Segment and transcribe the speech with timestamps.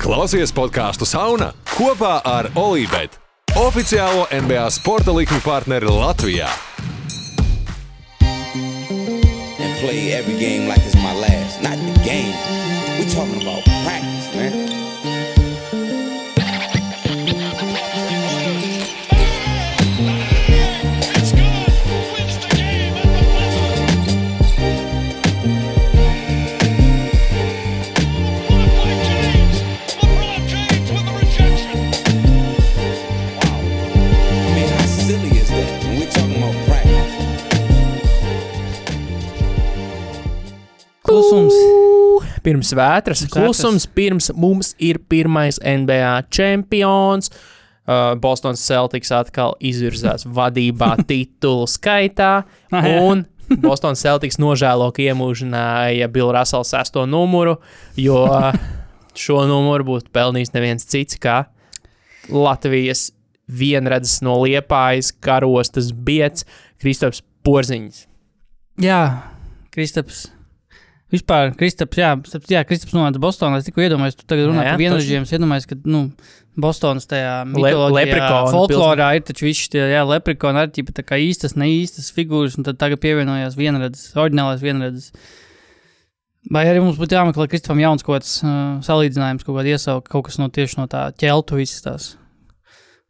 [0.00, 3.18] Klausies podkāstu Sauna kopā ar Olivetu,
[3.60, 6.48] oficiālo NBA sporta likuma partneri Latvijā.
[9.80, 11.62] play every game like it's my last.
[11.62, 12.36] Not the game.
[12.98, 14.19] We talking about practice,
[41.20, 41.56] Klusums.
[42.40, 47.28] Pirms vētras, klusums, pirms mums ir pirmais NBA čempions.
[47.90, 52.32] Uh, Bostonas Celtics atkal izvirzās vadībā titulu skaitā.
[52.72, 52.88] Ah.
[53.04, 53.26] Un
[53.60, 57.58] Bostonas Celtics nožēlo, ka iemūžināja Bill Russell sesto numuru,
[57.98, 58.24] jo
[59.18, 61.42] šo numuru būtu pelnījis neviens cits kā
[62.30, 63.10] Latvijas
[63.50, 66.46] vienredzes no liepājas karostas biets
[66.80, 68.04] Kristaps Porziņš.
[68.80, 69.00] Jā,
[69.74, 70.28] Kristaps.
[71.10, 72.12] Vispār, Kristaps, jā,
[72.52, 73.58] jā Kristaps nonāca Bostonā.
[73.58, 75.26] Es tikko iedomājos, tu tagad runā Jā, jā, par vienrežģiem.
[75.26, 76.04] Es iedomājos, ka, nu,
[76.60, 81.54] Bostonas tajā leprikonu folklorā ir taču visi šie, jā, leprikoni arī ķipa tā kā īstas,
[81.58, 85.12] ne īstas figūras, un tad tagad pievienojās vienredzes, oriģinālais vienredzes.
[86.50, 90.26] Vai arī mums būtu jāmeklē Kristupam jauns kaut kāds uh, salīdzinājums, kaut kāda iesauka, kaut
[90.30, 92.10] kas no tieši no tā ķeltu visas tās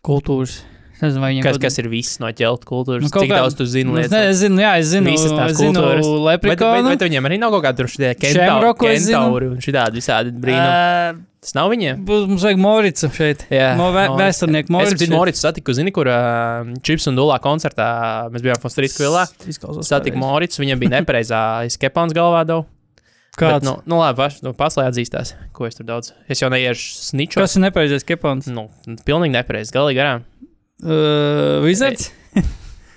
[0.07, 0.61] kultūras.
[1.01, 3.01] Es nezinu, Kas, kaut- kas ir viss no ķeltu kultūras?
[3.01, 4.13] Nu, Cik kā- daudz tu zini Nu, Es, lietas?
[4.13, 6.05] ne, es zinu, jā, es zinu, Visas tās es zinu kultūras.
[6.05, 6.89] Bet, bet, leprikonu.
[6.93, 8.15] bet viņiem arī nav kaut kāda es zinu.
[8.21, 10.71] kentauri un šitādi visādi brīnumi.
[10.71, 12.05] Ā, Tas nav viņiem.
[12.05, 13.47] Mums vajag Moricu šeit.
[13.49, 14.21] Jā, No vē, Moricu.
[14.21, 14.99] vēsturnieku Es Moricu.
[15.07, 19.25] biju Morits satiku, zini, kur uh, Čips un Dulā koncertā mēs bijām Fostrīt Kvilā.
[19.49, 20.19] Izklausās Satiku.
[20.21, 22.67] Morits, viņam bija nepareizā skepāns galvā daudz.
[23.39, 23.63] Kāds?
[23.65, 26.13] Nu, nu labi, paš, nu, paslēdz atzīstās, ko es tur daudz.
[26.29, 27.41] Es jau neiešu sniču.
[27.41, 28.47] Kas ir nepareizais kepons?
[28.53, 28.69] Nu,
[29.07, 30.25] pilnīgi nepareizi, galīgi garām.
[30.81, 32.11] Uh, Wizards?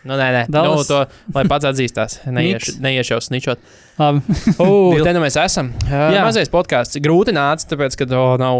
[0.03, 0.87] Nu, nē, nē, nu, Dallas.
[0.89, 0.97] to,
[1.35, 2.17] lai pats atzīstās.
[2.35, 3.63] Neiešu, neiešu jau sničot.
[3.99, 4.23] Labi.
[4.63, 5.69] Uh, te nu mēs esam.
[5.85, 6.23] Uh, Jā.
[6.25, 6.97] mazais podkāsts.
[7.03, 8.57] Grūti nāca, tāpēc, ka to nav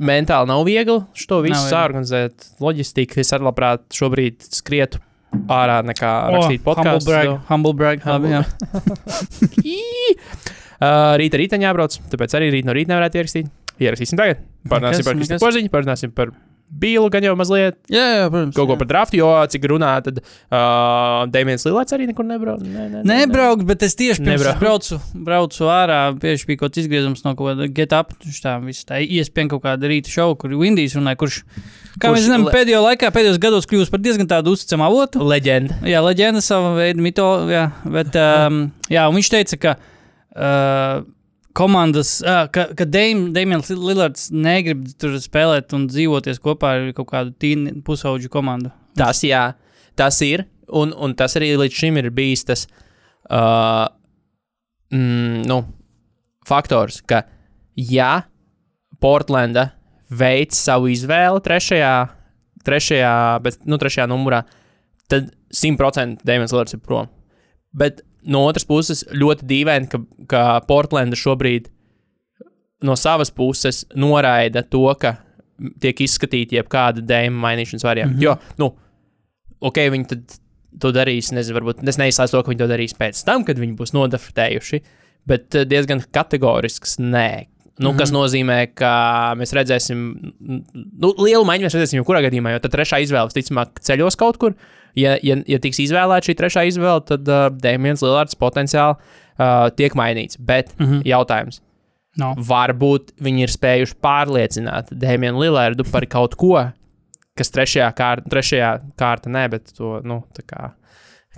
[0.00, 2.48] mentāli nav viegli šo visu sāorganizēt.
[2.64, 4.98] Loģistika, es arī labprāt šobrīd skrietu
[5.50, 7.10] ārā nekā O, rakstīt Humble podkāstu.
[7.10, 7.30] brag.
[7.50, 8.04] Humble brag.
[8.06, 8.42] Labi, jā.
[10.84, 13.52] Uh, rīta rītaņā jābrauc, tāpēc arī rīt no rīta nevarētu ierakstīt.
[13.82, 14.42] Ierakstīsim tagad.
[14.70, 15.38] Parunāsim par Kristu.
[15.42, 16.30] Porziņu, parunāsim par
[16.74, 18.56] Bīlu, gan jau mazliet jā, jā, protams.
[18.56, 22.64] kaut ko par draftu, jo cik runā, tad uh, Dēmons Lilets arī nekur nebrauc.
[22.64, 23.18] Ne, ne, ne, ne.
[23.22, 24.56] Nebraukt, bet es tieši pirms Nebraukt.
[24.58, 24.98] es braucu,
[25.28, 26.00] braucu ārā.
[26.18, 28.10] Tieši bija kaut kāds izgriezums no kaut kāda get up.
[28.44, 31.38] Tā visu tā iespēja kaut kāda rīta šovu, kur Indijas runāja, kurš,
[32.00, 35.22] kā Kurš mēs zinām, le- pēdējo laikā, pēdējos gados kļūst par diezgan tādu uzticamu avotu.
[35.24, 35.78] Leģenda.
[35.88, 41.04] Jā, leģenda sava veida mito, jā, bet um, jā, un viņš teica, ka uh,
[41.56, 47.78] komandas, ka, ka Dēmons Lillards negrib tur spēlēt un dzīvoties kopā ar kaut kādu tīnu
[47.86, 48.72] pusauģu komandu.
[48.98, 49.52] Tas, jā,
[49.98, 50.46] tas ir.
[50.74, 52.64] Un, un tas arī līdz šim ir bijis tas
[53.28, 53.84] uh,
[54.94, 55.58] mm, nu,
[56.48, 57.22] faktors, ka
[57.76, 58.24] ja
[59.02, 59.68] Portlanda
[60.08, 61.94] veids savu izvēli trešajā,
[62.64, 64.42] trešajā, bet, nu, trešajā numurā,
[65.10, 67.10] tad 100% Dēmons Lords ir prom.
[67.76, 71.70] Bet no otras puses, ļoti dīvaini, ka, ka Portlanda šobrīd
[72.84, 75.16] no savas puses noraida to, ka
[75.80, 78.14] tiek izskatīta jebkāda dēma mainīšanas varianta.
[78.14, 78.24] Mm -hmm.
[78.24, 78.74] Jo, nu,
[79.60, 80.36] ok, viņi tad
[80.80, 83.76] to darīs, nezinu, varbūt es neizslēdzu to, ka viņi to darīs pēc tam, kad viņi
[83.78, 84.80] būs nodafrtējuši,
[85.26, 87.46] bet eh, diezgan kategorisks nē.
[87.78, 87.98] Nu, mm -hmm.
[87.98, 90.32] Kas nozīmē, ka mēs redzēsim,
[91.02, 94.54] nu, lielu maiņu mēs redzēsim jebkurā gadījumā, jo tad trešā izvēle visticamāk ceļos kaut kur.
[94.94, 99.94] Ja, ja, ja tiks izvēlēta šī trešā izvēle, tad uh, Dēmons Lillards potenciāli uh, tiek
[99.98, 100.38] mainīts.
[100.38, 101.02] Bet mm -hmm.
[101.04, 101.60] jautājums,
[102.16, 102.34] No.
[102.38, 106.70] varbūt viņi ir spējuši pārliecināt Dēmonu Lillardu par kaut ko,
[107.34, 110.70] kas trešajā kārtā, trešajā kārtā, ne, bet to, nu, kā,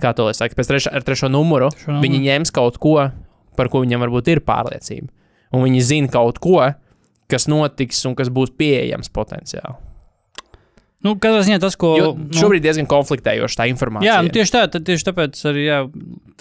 [0.01, 2.03] kā to lai saka, pēc trešā, ar trešo numuru, Trešo numuru.
[2.05, 3.09] viņi ņems kaut ko,
[3.57, 5.07] par ko viņam varbūt ir pārliecība.
[5.51, 6.61] Un viņi zina kaut ko,
[7.27, 9.75] kas notiks un kas būs pieejams potenciāli.
[11.05, 11.91] Nu, katrā ziņā tas, ko.
[11.99, 14.09] Jo nu, šobrīd diezgan konfliktējoša tā informācija.
[14.09, 15.83] Jā, nu, tieši tā, tad tieši tāpēc arī, jā,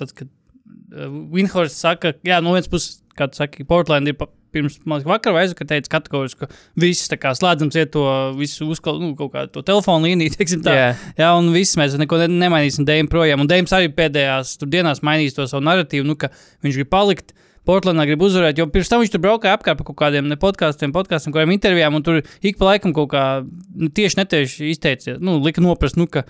[0.00, 4.30] tad, kad uh, Winhorsts saka, jā, no vienas puses, kā tu saki, Portland ir pa,
[4.56, 8.04] pirms vakar vai aizvakar teica kategoriski, ka viss tā kā slēdzams iet to
[8.38, 10.76] visu uzkal, nu, kaut kādu to telefonu līniju, teiksim tā.
[10.76, 10.90] Jā.
[11.20, 13.44] Jā, un viss mēs neko ne, nemainīsim Dēmon projām.
[13.44, 16.32] Un Dēmons arī pēdējās dienās mainīs to savu narratīvu, nu, ka
[16.64, 17.36] viņš grib palikt.
[17.66, 21.34] Portlandā grib uzvarēt, jo pirms tam viņš tur braukāja apkārt pa kaut kādiem podkāstiem, podkāstiem,
[21.34, 25.40] kaut kādiem intervijām, un tur ik pa laikam kaut kā nu, tieši netieši izteicies, nu,
[25.42, 26.24] lika noprast, nu, ka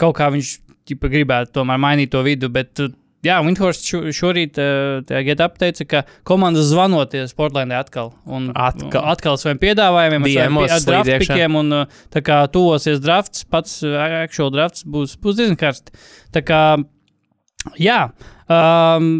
[0.00, 0.58] kaut kā viņš
[0.88, 2.92] ķipa, gribētu tomēr mainīt to vidu, bet uh,
[3.24, 8.12] jā, Winhorst šo, šorīt uh, tajā GetUp teica, ka komandas zvanoties Portlandē atkal.
[8.28, 9.04] Un, Atkal.
[9.14, 10.28] atkal saviem piedāvājumiem,
[10.66, 16.10] ar draftpikiem, un uh, tā kā tuvosies drafts, pats actual drafts būs, būs diezgan karsts.
[16.34, 16.64] Tā kā,
[17.80, 18.00] jā,
[18.52, 19.14] um,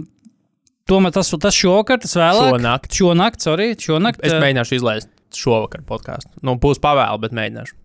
[0.90, 2.50] tomēr tas, tas šovakar, tas vēlāk.
[2.56, 2.98] Šonakt.
[2.98, 4.22] Šonakt, sorry, šonakt.
[4.24, 6.30] Es uh, mēģināšu izlaist šovakar podkāstu.
[6.46, 7.78] Nu, būs pavēlu, bet mēģināšu.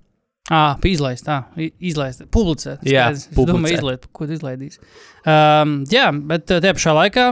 [0.49, 1.43] Ah, izlaist, tā,
[1.77, 2.81] izlaist, publicēt.
[2.87, 3.27] Jā, Skaidrs.
[3.27, 3.77] Es domāju, publicēt.
[3.77, 4.79] izlaist, ko tu izlaidīs.
[5.21, 7.25] Um, jā, bet uh, tajā pašā laikā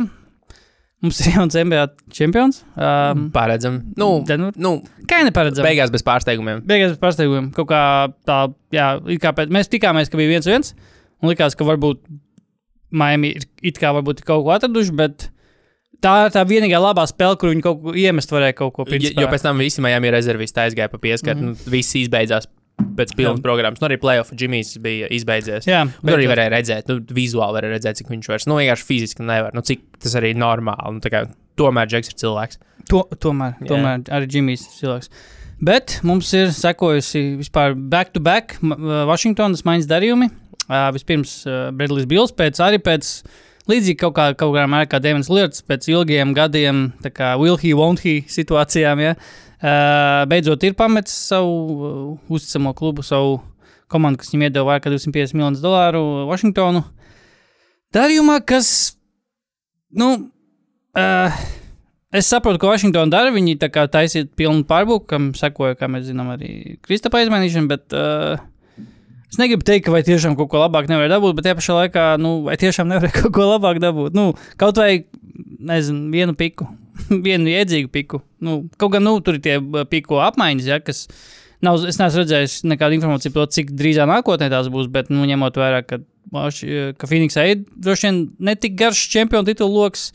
[1.01, 2.61] mums ir jauns NBA čempions.
[2.75, 3.79] Um, Paredzam.
[3.97, 4.53] Nu, Denver?
[4.61, 4.75] nu
[5.09, 5.65] kā neparedzam?
[5.65, 6.61] beigās bez pārsteigumiem.
[6.69, 7.49] Beigās bez pārsteigumiem.
[7.57, 7.81] Kaut kā
[8.27, 8.37] tā,
[8.75, 8.91] jā,
[9.23, 10.73] kā pēc, mēs tikāmies, ka bija viens viens,
[11.21, 12.03] un likās, ka varbūt
[12.97, 15.29] Miami ir it kā varbūt kaut ko atraduši, bet
[16.03, 18.91] tā ir tā vienīgā labā spēle, kur viņi kaut ko iemest varēja kaut ko Jo,
[18.93, 19.11] pirms.
[19.17, 21.39] jo pēc tam visi Miami rezervisti aizgāja pa pieskaru.
[21.39, 21.51] Mm.
[21.55, 22.49] Nu, viss izbeidzās
[22.97, 23.81] pēc pilnas programmas.
[23.81, 25.65] Nu, arī playoff Džimijs bija izbeidzies.
[25.69, 29.25] Jā, Tur arī varēja redzēt, nu, vizuāli varēja redzēt, cik viņš vairs, nu, vienkārši fiziski
[29.25, 29.55] nevar.
[29.57, 30.93] Nu, cik tas arī ir normāli.
[30.99, 31.23] Nu, kā,
[31.57, 32.61] tomēr Džeks ir cilvēks.
[32.91, 33.71] To, tomēr, Jā.
[33.73, 35.09] tomēr arī Džimijs ir cilvēks.
[35.67, 40.29] Bet mums ir sekojusi vispār back-to-back uh, Vašingtonas maiņas darījumi.
[40.67, 43.09] Uh, vispirms uh, Bredlijs Bills, pēc arī pēc
[43.71, 47.59] līdzīgi kaut, kā, kaut kādā mērā kā Devins Lirts, pēc ilgiem gadiem, tā kā will
[47.61, 49.13] he, won't he situācijām, ja,
[50.29, 53.39] beidzot ir pametis savu uzticamo klubu, savu
[53.91, 56.83] komandu, kas viņam iedeva vairāk kā 250 miljonus dolāru Vašingtonu.
[57.95, 58.71] Darījumā, kas,
[59.95, 60.11] nu,
[60.97, 61.45] uh,
[62.15, 63.31] Es saprotu, ko Vašingtona dara.
[63.35, 67.67] Viņi taisīja pilnu pārbūku, kam sekoja, kā mēs zinām, arī Kristapa izmainīšana.
[67.67, 68.39] Bet uh,
[69.31, 72.03] es negribu teikt, ka vai tiešām kaut ko labāk nevar dabūt, bet tajā pašā laikā,
[72.23, 74.17] nu, vai tiešām nevar kaut ko labāk dabūt.
[74.17, 75.05] Nu, kaut vai,
[75.59, 76.69] nezinu, vienu piku,
[77.27, 78.21] vienu iedzīgu piku.
[78.43, 81.07] Nu, kaut gan, nu, tur ir tie uh, piku apmaiņas, ja, kas.
[81.65, 85.23] Nav, es neesmu redzējis nekādu informāciju par to, cik drīzā nākotnē tās būs, bet, nu,
[85.25, 85.97] ņemot vērā, ka,
[86.27, 86.65] Vaš-
[86.99, 88.17] ka Phoenixā ir droši vien
[88.49, 90.09] netik garš čempionu titulu lokus.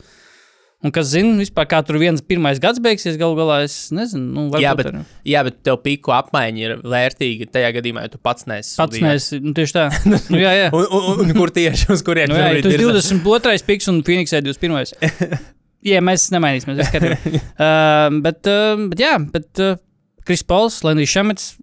[0.83, 4.25] Un kas zina, vispār kā tur viens pirmais gads beigsies, galu galā es nezinu.
[4.35, 8.19] Nu, Jā, bet, ar- jā, bet tev piku apmaiņa ir vērtīga tajā gadījumā, ja tu
[8.19, 8.73] pats nesi.
[8.81, 9.39] pats neesi.
[9.43, 9.85] Nu, tieši tā.
[10.11, 10.67] nu, jā, jā.
[10.75, 12.83] Un, un, un kur tieši uz kurien Nu, jā, tas ir?
[12.83, 13.55] 22.
[13.69, 15.39] piks un Phoenixē 21.
[15.93, 16.81] jā, mēs nemainīsimies.
[16.83, 17.47] mēs skatāmies.
[17.55, 19.79] uh, bet, uh, bet, jā, bet uh,
[20.27, 21.53] Kris Pauls, Lendijs Šemets.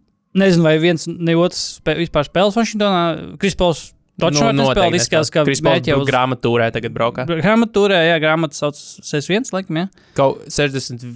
[0.41, 3.01] Nezinu, vai viens ne otrs spē, vispār spēlēs Vašingtonā.
[3.43, 3.89] Kris Pauls
[4.23, 4.99] toču nu, nespēlē.
[4.99, 7.27] Izskatās, ka Krispāls jau uz grāmatūrē tagad braukā.
[7.31, 9.87] grāmatūrē, jā, grāmata sauc S1, laikam, jā.
[10.19, 11.07] Kaut 60,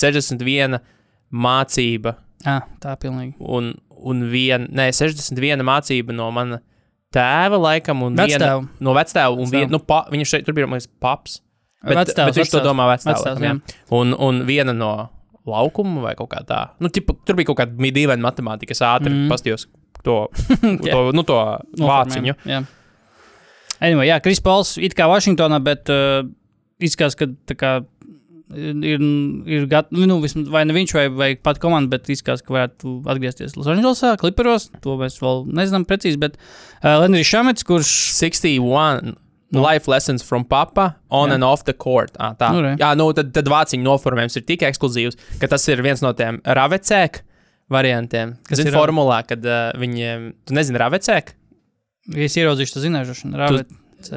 [0.00, 0.78] 61
[1.32, 2.16] mācība
[2.46, 3.34] Ah, tā pilnīgi.
[3.40, 6.60] un, un vien, nē, 61 mācība no mana
[7.14, 8.64] tēva, laikam, un viena Vectēva.
[8.84, 11.40] no vectēva, un vien, nu, pa, viņš šeit tur bija, man liekas, paps.
[11.82, 12.66] Bet, Vectēvs, bet viņš to vectēvs.
[12.66, 13.22] domā vectēvs.
[13.22, 13.78] Vectēvs, laikam, jā.
[13.96, 14.92] Un, un viena no
[15.48, 16.60] laukuma vai kaut kā tā.
[16.82, 19.28] Nu, tipa, tur bija kaut kāda dīvaina matemātika, es ātri mm.
[19.32, 19.68] pastījos
[20.06, 20.16] to,
[20.86, 20.92] Jā.
[20.92, 21.38] to, nu, to
[21.80, 22.34] vāciņu.
[22.48, 22.62] Jā.
[23.78, 26.24] Anyway, jā, Kris Pauls it kā Vašingtonā, bet uh,
[26.82, 27.28] izskatās, ka
[27.58, 27.72] kā
[28.56, 29.04] ir,
[29.46, 32.96] ir gatavi, nu, vismaz, vai ne viņš, vai, vai pat komanda, bet izskatās, ka varētu
[33.12, 34.70] atgriezties Losandželosā, Clipperos.
[34.84, 39.16] To mēs vēl nezinām precīzi, bet uh, Lenrijs Šamets, kurš 61
[39.48, 39.62] Nu.
[39.64, 41.38] life lessons from papa on Jā.
[41.38, 42.12] and off the court.
[42.20, 42.50] Ah, tā.
[42.52, 42.74] Nu, re.
[42.76, 46.42] Jā, nu, tad, tad vāciņu noformējums ir tik ekskluzīvs, ka tas ir viens no tiem
[46.44, 47.22] ravecēk
[47.72, 48.36] variantiem.
[48.46, 51.34] Kas Kas ir ir formulā, kad uh, viņiem, tu nezini, ravecēk?
[52.16, 53.32] ja es ieraudzīšu, to zināšu.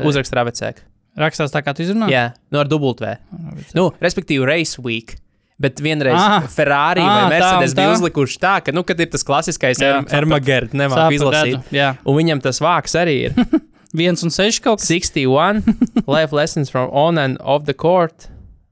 [0.07, 0.83] Uzrakst ravecēk.
[1.19, 2.07] Rakstās tā, kā tu izrunā.
[2.11, 3.17] Jā, nu ar dubultvē.
[3.75, 5.17] Nu, respektīvi, race week.
[5.61, 6.45] Bet vienreiz Ah.
[6.49, 7.97] Ferrari Ah, vai tā Mercedes un bija tā.
[7.99, 11.59] uzlikuši tā, ka, nu, kad ir tas klasiskais Jā, er, Ermagerd, nemāk izlasīt.
[11.75, 13.35] Jā, Un viņam tas vārks arī ir
[13.93, 14.87] viens un seši kaut kas.
[14.89, 15.61] 61
[16.15, 18.29] life lessons from on and off the court.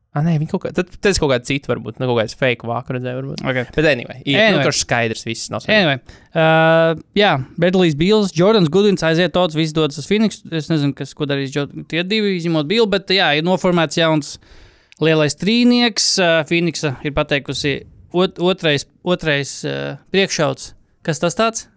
[0.09, 2.65] Ah, nē, viņi kaut kā, tad tas kaut kāda cita varbūt, nu, kaut kāds fake
[2.65, 3.43] vāku redzēja, varbūt.
[3.45, 3.67] Okay.
[3.75, 4.63] Bet anyway, ir, Anyway.
[4.65, 5.83] nu, skaidrs, viss nav svarīgi.
[5.83, 5.99] Anyway,
[6.33, 10.41] uh, jā, Bredlijs Bills, Jordans Gudins aiziet tots, viss dodas uz Phoenix.
[10.49, 14.39] Es nezinu, kas, ko darīs Jo- tie divi, izņemot Billu, bet jā, ir noformēts jauns
[14.99, 16.09] lielais trīnieks.
[16.17, 17.75] Uh, Phoenixa ir pateikusi
[18.11, 20.71] ot, otrais, otrais uh, priekšauts.
[21.05, 21.67] Kas tas tāds?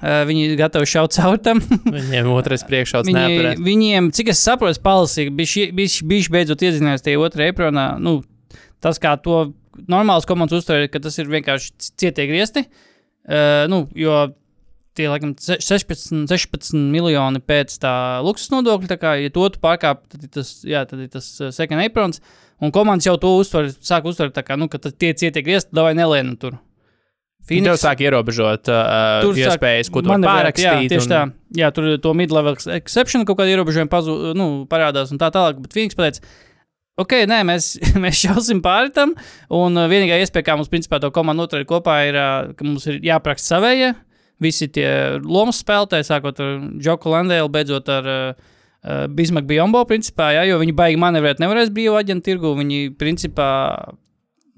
[0.00, 1.60] Uh, viņi ir gatavi šaut caur tam.
[1.98, 3.62] Viņiem otrais priekšauts Viņi, neapturēs.
[3.66, 5.34] viņiem, cik es saprotu, palasīgi,
[6.08, 7.86] bija beidzot iezinājās tie otrajā apronā.
[8.00, 8.22] Nu,
[8.80, 9.50] tas, kā to
[9.90, 12.64] normāls komandas uztver, ka tas ir vienkārši cietie griezti.
[13.28, 14.30] Uh, nu, jo
[14.96, 17.92] tie, laikam, se- 16, 16 miljoni pēc tā
[18.24, 21.28] luksus nodokļa, tā kā, ja to tu pārkāp, tad ir tas, jā, tad ir tas
[21.54, 22.22] second aprons.
[22.58, 26.34] Un komandas jau to uztver, sāk uztvert kā, nu, ka tie cietie griezti, vai nelēna
[26.40, 26.56] tur.
[27.48, 30.66] Viņi tev sāk ierobežot uh, Tur sāk iespējas, ko tu vari pārrakstīt.
[30.66, 31.22] Jā, tieši un- tā.
[31.58, 35.62] Jā, tur to mid-level exception kaut kāda ierobežojuma pazu, nu, parādās un tā tālāk.
[35.64, 36.20] Bet Phoenix pateica,
[37.00, 37.70] ok, nē, mēs,
[38.04, 39.14] mēs šausim pāri tam.
[39.54, 42.84] Un uh, vienīgā iespēja, kā mums principā to komandu noturēt kopā, ir, uh, ka mums
[42.90, 43.94] ir jāapraksta savējie.
[44.44, 48.50] Visi tie lomas spēlētāji, sākot ar Džoku Landēlu, beidzot ar uh,
[48.84, 52.52] uh, Bismarck Biombo, principā, jā, jo viņi baigi manevrēt nevarēs brīvā aģenta tirgu.
[52.60, 53.48] Viņi, principā,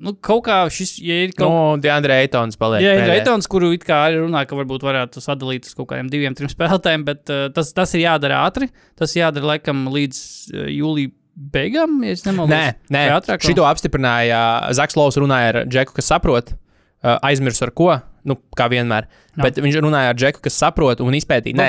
[0.00, 2.84] nu, kaut kā šis, ja ir kaut Nu, Deandre Eitons paliek.
[2.84, 3.06] Jā, ir.
[3.12, 6.50] Reitons, kuru it kā arī runā, ka varbūt varētu sadalīt uz kaut kādiem diviem, trim
[6.52, 8.70] spēlētājiem, bet uh, tas, tas ir jādara ātri.
[8.98, 10.20] Tas jādara laikam līdz
[10.54, 11.14] uh, jūlijā
[11.54, 12.52] beigām, ja es nemaldos.
[12.52, 13.04] Nē, nē.
[13.16, 13.44] Ātrāk?
[13.46, 14.40] Šito apstiprināja
[14.76, 16.54] Zaks Lovs, runāja ar Džeku, kas saprot.
[17.00, 17.94] Aizmirsu ar ko,
[18.28, 19.06] nu, kā vienmēr.
[19.32, 19.44] Jā.
[19.46, 21.56] Bet viņš runāja ar Džeku, kas saprot un izpētīja.
[21.56, 21.68] Nē.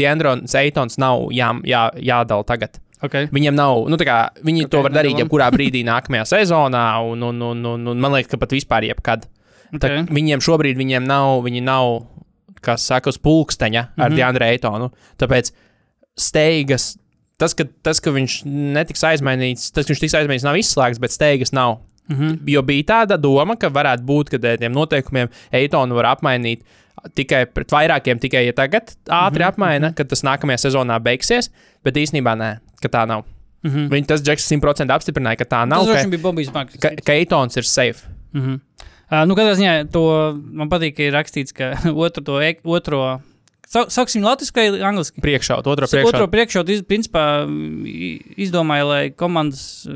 [0.00, 1.82] Deandrons Eitons nav jā, jā,
[2.12, 2.80] jādala tagad.
[3.00, 3.30] Okay.
[3.32, 6.84] Viņiem nav, nu, tā kā viņi Ok, okay, to var darīt jebkurā brīdī nākamajā sezonā,
[7.08, 9.24] un, un, un, un, un man liekas, ka pat vispār jebkad.
[9.70, 9.78] Okay.
[9.80, 10.06] Okay.
[10.12, 12.02] Viņiem šobrīd viņiem nav, viņi nav,
[12.60, 14.02] kas saka, uz pulksteņa ar mm.
[14.04, 14.18] -hmm.
[14.18, 14.90] Deandre Eitonu.
[15.20, 15.52] Tāpēc
[16.20, 16.98] steigas,
[17.40, 18.42] tas, ka, tas, ka viņš
[18.76, 21.78] netiks aizmainīts, tas, ka viņš tiks aizmainīts, nav izslēgts, bet steigas nav.
[22.10, 22.38] Mm -hmm.
[22.52, 26.66] Jo bija tāda doma, ka varētu būt, ka dēļ tiem noteikumiem Eitonu var apmainīt
[27.14, 29.48] tikai pret vairākiem, tikai ja tagad ātri mm -hmm.
[29.48, 31.50] apmaina, kad tas nākamajā sezonā beigsies,
[31.84, 33.24] bet īstenībā nē, ka tā nav.
[33.62, 33.88] Mm -hmm.
[33.92, 35.86] Viņi tas Džeks simtprocentīgi apstiprināja, ka tā nav.
[35.86, 36.76] Tas Ka, bija Bobijs Marks.
[36.80, 38.08] ka, ka Eitons ir safe.
[38.32, 38.60] Mm -hmm.
[39.12, 43.20] uh, nu, katrā ziņā to man patīk, ka ir rakstīts, ka otru to ek- otro.
[43.68, 45.20] Sa- Sauksim latviešu vai angliski?
[45.20, 46.08] Priekšaut, otro Priekšā.
[46.08, 46.68] Otro priekšaut.
[46.68, 47.46] iz, principā
[48.36, 49.86] izdomāja, lai komandas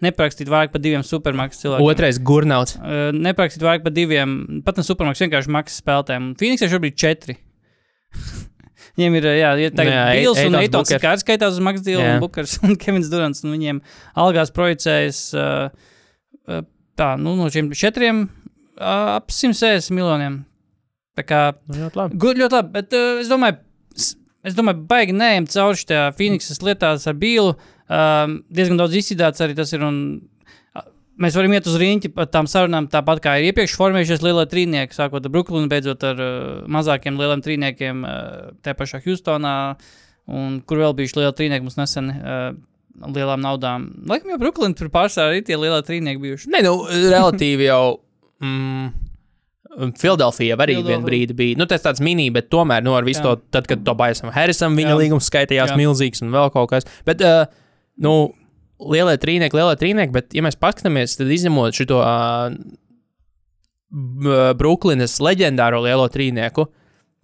[0.00, 1.86] neparakstītu vairāk par diviem supermaksas cilvēkiem.
[1.86, 2.76] Otrais gurnauts.
[2.76, 6.34] Uh, neparakstītu vairāk par diviem, pat ne supermaksas, vienkārši maksas spēlētājiem.
[6.34, 7.36] Phoenixai šobrīd četri.
[8.98, 12.02] Viņiem ir, jā, ir tagad jā, Bils un Eitons, kā arī skaitās uz Maks Dīlu
[12.02, 13.80] un Bukers un Kevins Durants, un viņiem
[14.18, 16.62] algās projicējas uh,
[16.98, 20.40] tā, nu, no šiem četriem uh, ap 160 miljoniem.
[21.18, 22.20] Tā kā Nu, ļoti labi.
[22.22, 23.60] Good, ļoti labi, bet uh, es domāju,
[24.46, 27.54] es domāju, baigi neejam cauri šajā Phoenixas lietās ar Bīlu.
[27.90, 29.82] Um, diezgan daudz izsīdāts arī tas ir.
[29.86, 30.02] Un,
[31.22, 34.96] mēs varam iet uz rīņķi par tām sarunām, tāpat kā ir iepriekš formējušies lielie trīnieki,
[34.96, 36.32] sākot ar Brooklynu, beidzot ar uh,
[36.70, 39.54] mazākiem lieliem trīniekiem, uh, tā pašā Houstonā,
[40.30, 42.12] un kur vēl bijuši lieli trīnieki mums nesen.
[42.16, 42.50] Uh,
[43.00, 43.84] Lielām naudām.
[44.10, 46.50] Laikam jau Brooklyna tur pārsvarā ir tie lielie trīnieki bijuši.
[46.52, 48.00] Nē, nu, relatīvi jau.
[48.44, 48.90] Mm,
[50.00, 51.58] Filadelfija arī vienā brīdī bija.
[51.60, 53.28] Nu, tas tāds mini, bet tomēr, nu, ar visu Jā.
[53.28, 54.98] to, tad, kad to baisam Harrisam, viņa Jā.
[54.98, 55.78] līgums skaitījās Jā.
[55.78, 56.88] milzīgs un vēl kaut kas.
[57.06, 57.46] Bet, uh,
[58.02, 58.14] nu,
[58.80, 62.52] lielie trīnieki, lielie trīnieki, bet, ja mēs paskatāmies, tad izņemot šo uh,
[64.60, 66.68] Brooklynas leģendāro lielo trīnieku,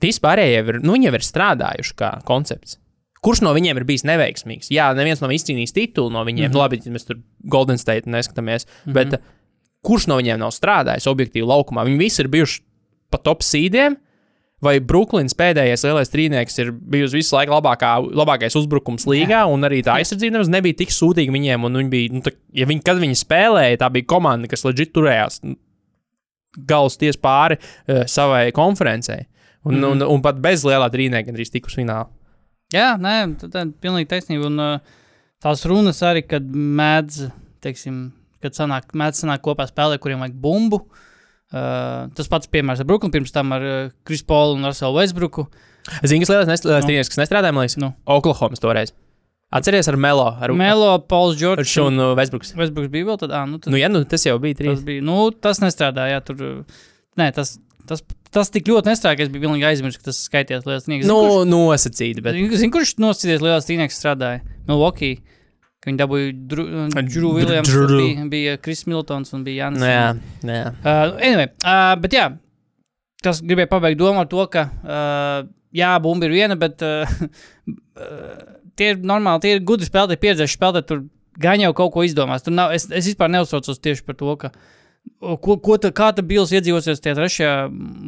[0.03, 2.81] vispārējie ir, nu, jau ir strādājuši kā koncepts.
[3.25, 4.69] Kurš no viņiem ir bijis neveiksmīgs?
[4.71, 6.47] Jā, neviens nav izcīnījis titulu no viņiem.
[6.47, 6.53] Mm.
[6.53, 6.61] -hmm.
[6.61, 8.67] Labi, ja mēs tur Golden State neskatāmies.
[8.67, 8.95] Mm -hmm.
[8.95, 9.23] Bet
[9.83, 11.85] kurš no viņiem nav strādājis objektīvi laukumā?
[11.87, 12.61] Viņi visi ir bijuši
[13.11, 13.97] pa top sīdiem.
[14.65, 19.83] Vai Brooklynas pēdējais lielais trīnieks ir bijusi visu laiku labākā, labākais uzbrukums līgā, un arī
[19.85, 21.67] tā aizsardzība nemaz nebija tik sūdīga viņiem.
[21.69, 24.95] un Viņi bija, nu, tā, ja viņi, kad viņi spēlēja, tā bija komanda, kas leģit
[24.97, 25.59] turējās nu,
[26.57, 29.27] galvas ties pāri uh, savai konferencei.
[29.67, 29.83] Un, mm.
[29.83, 29.91] -hmm.
[29.93, 32.09] un, un pat bez lielā trīnieka gandrīz tikus finālā.
[32.73, 34.49] Jā, nē, tā ir pilnīgi taisnība.
[34.49, 35.03] Un uh,
[35.43, 37.27] tās runas arī, kad mēdz,
[37.61, 38.07] teiksim,
[38.41, 40.81] kad sanāk, mēdz sanāk kopā spēlē, kuriem vajag bumbu.
[40.81, 41.06] Uh,
[41.51, 45.47] tas pats piemērs ar Brooklynu, pirms tam ar uh, Kris Paulu un Russellu Westbrooku.
[46.03, 47.11] Zini, kas lielais lielais Nu.
[47.13, 47.93] kas nestrādāja, man liekas, Nu.
[48.11, 48.91] Oklahomas toreiz.
[49.55, 51.71] Atceries ar Melo, ar, Melo, Pauls Džordžs.
[51.71, 52.51] Šunu Westbrooks.
[52.59, 54.83] Westbrooks bija vēl ah, nu, tad Nu, ja, nu, tas jau bija tas trīs.
[54.89, 56.83] bija, nu, tas nestrādāja, jā, tur, uh,
[57.21, 57.55] nē, tas,
[57.87, 58.03] tas,
[58.35, 61.07] tas tik ļoti nestrādāja, ka es biju pilnīgi aizmirsis, ka tas skaitījās liels sniegs.
[61.07, 62.35] Nu, nosacīti, bet.
[62.35, 64.43] Zini, zin, kurš nosacīties lielās trīnieks strādāja?
[64.67, 65.23] Milwaukee.
[65.87, 67.99] Ka Viņi dabūja Džuru Dr- Viljams, Drew.
[68.01, 69.85] bija, bija Kris Miltons un bija Jānis.
[69.85, 70.07] Nu, jā,
[70.51, 70.63] jā.
[70.83, 72.25] Uh, anyway, uh, bet jā,
[73.23, 77.07] tas gribēja pabeigt domu ar to, ka uh, jā, bumba ir viena, bet uh,
[78.03, 80.89] uh, tie ir normāli, tie ir gudri spēlētāji, pieredzējuši spēlētāji.
[80.91, 81.05] Tur
[81.47, 82.43] gan jau kaut ko izdomās.
[82.43, 84.53] Tur nav, es, es vispār neuztraucos tieši par to, ka.
[85.23, 87.51] Ko, ko tā, kā tā Bills iedzīvosies tajā trešajā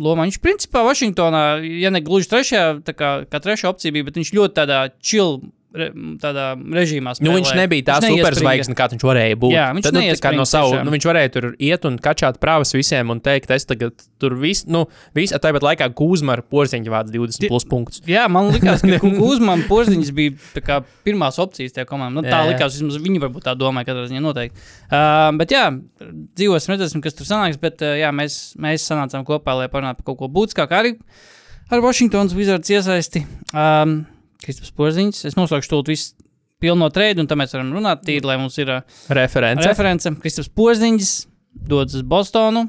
[0.03, 0.25] lomā?
[0.27, 1.43] Viņš principā Vašingtonā,
[1.79, 5.39] ja ne gluži trešajā, tā kā, kā trešā opcija bija, bet viņš ļoti tādā chill
[5.75, 5.89] re,
[6.23, 8.25] tādā režīmā Nu, viņš nebija tā Viņš neiespringa.
[8.25, 9.55] superzvaigzne, kā viņš varēja būt.
[9.55, 13.13] Jā, viņš Tad, nu, no savu, nu, viņš varēja tur iet un kačāt prāvas visiem
[13.15, 17.51] un teikt, es tagad tur viss, nu, viss, tāpat laikā Kūzma ar porziņu vāc 20
[17.51, 18.03] plus punktus.
[18.09, 22.21] Jā, man liekas, ka Kuzmans porziņš bija kā pirmās opcijas tajā komandā.
[22.21, 22.53] Nu, tā jā.
[22.53, 24.69] likās, vismaz viņi varbūt tā domāja, katrā ziņā noteikti.
[24.89, 25.65] Uh, bet jā,
[26.39, 27.61] dzīvosim, redzēsim, kas tur sanāks.
[27.61, 30.95] Bet uh, jā, mēs, mēs sanācām kopā, lai parunātu par kaut ko būtiskāku arī
[31.69, 33.25] ar Washingtonas Wizards iesaisti.
[33.53, 34.01] Um,
[34.45, 36.15] Kristaps Porziņš, es noslēgšu to visu
[36.63, 39.67] pilno trījus, un tā mēs varam runāt tīri, lai mums ir uh, Reference.
[39.67, 40.11] reference.
[40.23, 41.11] Kristaps Porziņš
[41.69, 42.67] dodas uz Bostonu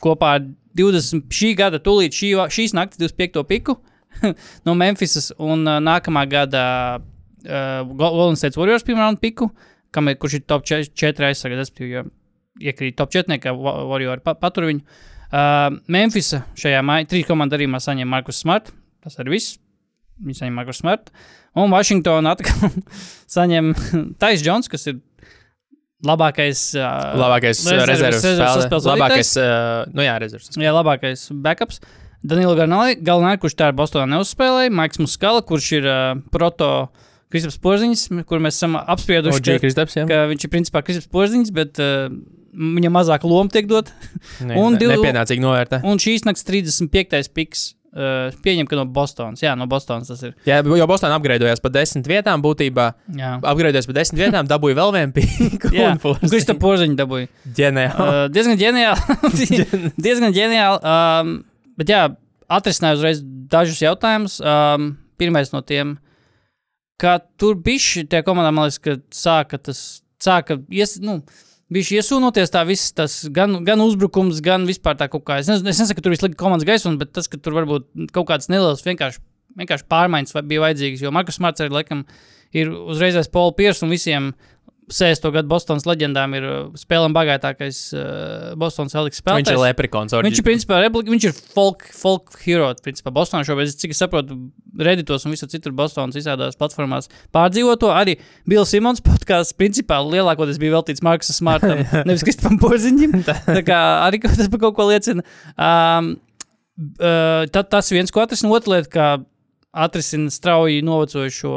[0.00, 0.46] kopā ar
[0.78, 3.42] 20 šī gada, tūlīt šī, šīs naktas 25.
[3.48, 3.76] piku
[4.66, 6.62] no Memphisas un uh, nākamā gada
[7.00, 9.50] uh, Golden State Warriors pirmā raunda piku,
[9.92, 12.04] kam ir, kurš ir top 4 aizsargājis, jo
[12.60, 14.84] iekrīt top 4, kā Wa- Warriors pa, patur viņu.
[15.30, 18.72] Uh, Memphisa šajā māja, trīs komandu darījumā saņem Markus Smart,
[19.04, 19.58] tas arī viss.
[20.20, 21.14] Viņi saņem Markus Smartu.
[21.58, 22.74] Un Vašingtonā atkal
[23.36, 23.72] saņem
[24.20, 25.00] Tais Džons, kas ir
[26.06, 26.62] labākais.
[26.76, 28.88] Uh, Labākais rezerves spēlētājs.
[28.88, 30.52] Labākais, uh, nu jā, rezerves.
[30.60, 31.82] Jā, labākais backups.
[32.20, 32.52] Danila
[33.00, 36.90] Galvenais, kurš tā ir Bostonā neuzspēlēja, Maiks Muskala, kurš ir uh, proto
[37.32, 41.52] Kristaps Porziņš, kur mēs esam apsprieduši, Oģī ka, Kristaps, ka viņš ir principā Kristaps Porziņš,
[41.56, 42.10] bet uh,
[42.52, 43.92] viņam mazāk loma tiek dot.
[44.42, 45.80] Ne, un ne, divi- nepienācīgi novērtē.
[45.86, 47.30] Un šīs nakts 35.
[47.36, 47.70] piks.
[47.90, 49.40] Uh, pieņem, ka no Bostonas.
[49.42, 50.36] Jā, no Bostonas tas ir.
[50.46, 52.84] Jā, jo Bostonā apgleznojās pa desmit vietām, būtībā
[53.18, 55.72] Jā, apgleznojās pa desmit vietām, dabūja vēl vienu pīku.
[55.74, 55.88] Jā.
[55.98, 57.26] Kristaps Porziņš dabūja.
[57.56, 58.04] Ģeniāli.
[58.06, 59.16] Uh, diezgan ģeniāli.
[60.06, 60.78] diezgan ģeniāli.
[60.86, 61.34] Um,
[61.82, 62.04] bet jā,
[62.60, 64.38] atrisināju uzreiz dažus jautājumus.
[64.38, 65.96] Um, pirmais no tiem,
[67.02, 69.82] ka tur bija tie komandā, man liekas, ka sāka tas,
[70.22, 71.24] sāka, ies, nu,
[71.72, 75.40] bija iesūnoties tā viss, tas gan, gan uzbrukums, gan vispār tā kaut kā.
[75.42, 77.88] Es nezinu, es nesaku, ka tur viss lika komandas gaismu, bet tas, ka tur varbūt
[78.16, 79.22] kaut kāds neliels vienkārši.
[79.58, 82.04] Vienkārši pārmaiņas bija vajadzīgas, jo Markus Marts arī laikam
[82.54, 84.28] ir uzreizējis Pauli Piersu un visiem
[84.90, 85.30] 60.
[85.34, 89.54] gadu Bostonas leģendām ir uh, spēlēm bagātākais uh, Bostonas Viņš spēlētājs.
[89.54, 90.14] ir leprikons.
[90.26, 92.70] Viņš ir principā replika, viņš ir folk, folk hero.
[92.84, 94.38] Principā Bostonā šobrīd, cik es saprotu,
[94.80, 97.90] Redditos un visur citur Bostonas visādās platformās pārdzīvo to.
[97.94, 98.16] Arī
[98.48, 103.20] Bills Simons podkāsts principā lielākoties bija veltīts Markusam Smartam, nevis Kristupam Porziņam.
[103.26, 105.26] Tā kā arī tas par kaut ko liecina.
[105.54, 106.14] Um,
[106.98, 109.08] uh, tad tas viens, ko atrisina, otra lieta, kā
[109.70, 111.54] atrisina strauji novecojušo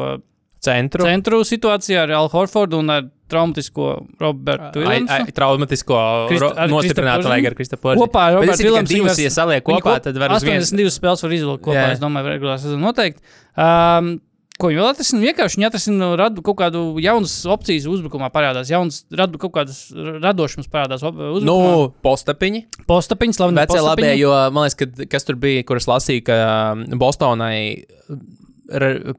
[0.64, 1.06] centru.
[1.08, 3.88] centru situācijā ar Al Horfordu un ar traumatisko
[4.22, 5.00] Robertu ai,
[5.36, 6.00] traumatisko
[6.32, 8.06] Krista- nostiprinātu vajag ar Krista Porziņu.
[8.08, 10.70] Kopā ar Robertu Williamsu divas, ja saliek kopā, kop- tad var uz viens.
[10.72, 11.82] 82 spēles var izvilkt kopā.
[11.82, 11.96] Jā.
[11.98, 13.20] Es domāju, regulārā sezonā noteikti.
[13.58, 14.14] Um,
[14.62, 15.20] ko viņi vēl atrisina?
[15.26, 18.70] Vienkārši viņi atrisina radu kaut kādu jaunas opcijas uzbrukumā parādās.
[18.72, 19.80] Jaunas, radu kaut kādas
[20.24, 21.42] radošums parādās uzbrukumā.
[21.50, 22.62] Nu, postapiņi.
[22.88, 26.38] postapiņi, slaveni Vecie labie, jo man liekas, ka kas tur bija, kuras lasīja, ka
[26.78, 27.58] um, Bostonai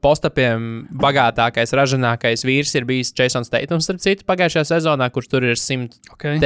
[0.05, 5.59] postapiem bagātākais, ražīgākais vīrs ir bijis Jasons Teitons, starp citu, pagājušajā sezonā, kurš tur ir
[5.61, 6.39] 190 Okay.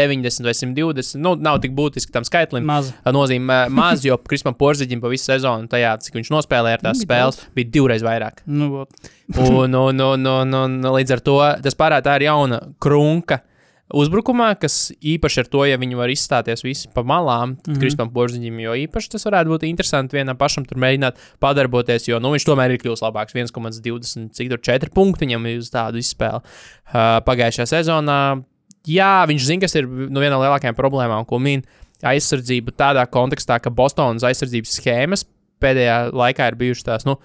[0.44, 1.20] vai 120.
[1.22, 2.66] Nu, nav tik būtiski tam skaitlim.
[2.66, 2.90] Maz.
[3.06, 7.06] Nozīmē maz, jo Krispam Porziņam pa visu sezonu, tajā, cik viņš nospēlēja ar tās Bija
[7.06, 8.42] spēles, bija divreiz vairāk.
[8.46, 9.10] Nu, vot.
[9.36, 13.42] Un, un, un, un, un līdz ar to tas parāda, tā ir jauna krunka.
[13.88, 17.72] Uzbrukumā, kas īpaši ar to, ja viņi var izstāties visi pa malām, tad mm.
[17.72, 17.80] -hmm.
[17.80, 22.34] Krispam Porziņam jau īpaši tas varētu būt interesanti vienam pašam tur mēģināt padarboties, jo nu,
[22.36, 23.32] viņš tomēr ir kļuvis labāks.
[23.34, 28.42] 1,20, cik tur 4 punkti viņam uz tādu izspēli uh, pagājušajā sezonā.
[28.86, 31.64] Jā, viņš zina, kas ir nu, viena no lielākajām problēmām, ko min
[32.02, 35.24] aizsardzība tādā kontekstā, ka Bostonas aizsardzības schēmas
[35.62, 37.08] pēdējā laikā ir bijušas tās.
[37.08, 37.16] Nu,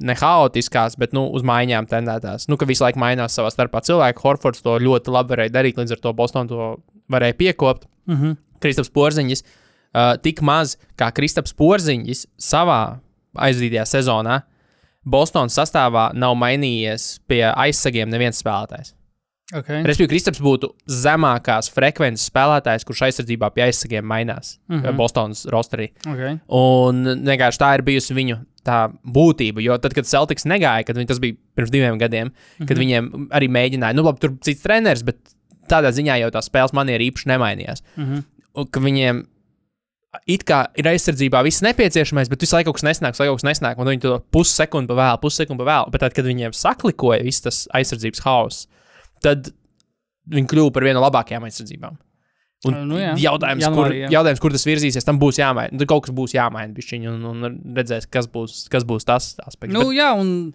[0.00, 2.48] ne haotiskās, bet nu, uz maiņām tendētās.
[2.48, 4.22] Nu, ka visu laiku mainās savā starpā cilvēki.
[4.24, 6.70] Horfords to ļoti labi varēja darīt, līdz ar to Bostonā to
[7.12, 7.88] varēja piekopt.
[8.06, 8.36] Mm -hmm.
[8.60, 13.00] Kristaps Porziņš uh, tik maz kā Kristaps Porziņš savā
[13.34, 14.40] aizdītajā sezonā.
[15.04, 18.94] Bostonas sastāvā nav mainījies pie aizsargiem neviens spēlētājs.
[19.54, 19.80] okay.
[19.82, 24.82] Respektīvi, Kristaps būtu zemākās frekvences spēlētājs, kurš aizsardzībā pie aizsargiem mainās mm.
[24.82, 24.96] -hmm.
[24.96, 25.90] Bostonas rosterī.
[26.06, 26.38] Okay.
[26.48, 29.62] Un vienkārši tā ir bijusi viņu tā būtība.
[29.64, 32.68] Jo tad, kad Celtics negāja, kad viņi, tas bija pirms diviem gadiem, mm -hmm.
[32.68, 35.18] kad viņiem arī mēģināja, nu, labi, tur cits treneris, bet
[35.70, 37.84] tādā ziņā jau tā spēles maniera īpaši nemainījās.
[37.96, 38.24] Mm -hmm.
[38.60, 39.24] Un ka viņiem
[40.26, 43.42] it kā ir aizsardzībā viss nepieciešamais, bet visu laiku kaut kas nesnāk, visu laiku kaut
[43.42, 45.90] kas nesnāk, un viņi to pussekundi pa vēlu, pussekundi pa vēlu.
[45.94, 48.68] Bet tad, kad viņiem saklikoja viss tas aizsardzības hauss,
[49.22, 49.52] tad
[50.30, 51.98] viņi kļuva par vienu no labākajām aizsardzībām.
[52.68, 54.08] Un Nu jā, jautājums, janvārī, kur, jā.
[54.12, 55.72] jautājums, kur tas virzīsies, tam būs jāmaina.
[55.72, 59.72] Nu, kaut kas būs jāmaina, bišķiņ, un, un redzēs, kas būs, kas būs tas aspekts.
[59.72, 60.52] Nu, Bet, jā, un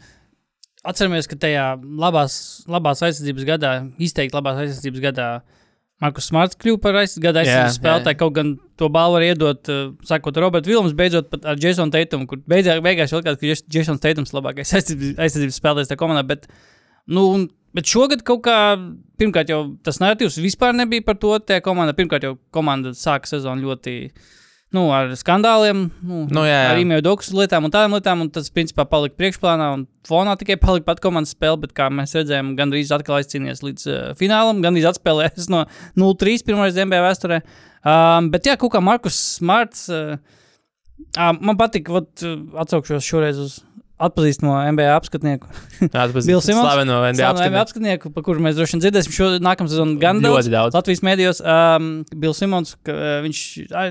[0.86, 2.36] atceramies, ka tajā labās,
[2.70, 5.30] labās aizsardzības gadā, izteikti labās aizsardzības gadā,
[6.04, 8.18] Markus Smarts kļuva par aiz, gada aizsardzības spēlētāju.
[8.20, 12.28] Kaut gan to balvu var iedot, uh, sakot, Roberts Vilnius, beidzot pat ar Jasonu Teitumu,
[12.30, 16.02] kur beidzā, beigās jau likās, ka Jas- Jasons Teitums ir labākais aizsardzības, aizsardzības spēlētājs tajā
[16.04, 16.26] komandā.
[16.36, 16.50] Bet,
[17.08, 18.58] nu, un- bet šogad kaut kā,
[19.20, 21.96] pirmkārt, jau tas narratīvs vispār nebija par to tajā komandā.
[21.98, 24.00] Pirmkārt, jau komanda sāka sezonu ļoti.
[24.76, 26.72] Nu, ar skandāliem, nu, Nu, jā, jā.
[26.74, 30.58] ar īmēju dokusu lietām un tādām lietām, un tas, principā, palika priekšplānā, un fonā tikai
[30.60, 34.90] palika pat komandas spēle, bet, kā mēs redzējām, gandrīz atkal aizcīnījās līdz uh, finālam, gandrīz
[34.90, 35.62] atspēlējās no
[36.02, 37.40] 0-3 pirmais NBA vēsturē.
[37.86, 40.18] Um, bet, jā, kaut kā Markus Smarts, uh,
[41.14, 42.36] uh, man patīk, vat, uh,
[42.66, 43.62] atsaukšos šoreiz uz
[43.96, 45.48] atpazīstamo NBA apskatnieku.
[46.44, 46.66] Simons?
[46.66, 47.62] slaveno NBA apskatnieku.
[47.62, 50.50] apskatnieku, par kuru mēs droši vien dzirdēsim šo nākamā sezonu gan daudz.
[50.52, 50.76] Daudz.
[50.76, 53.88] Latvijas mēdījos, um, Bills Simons, ka, uh, viņš ai,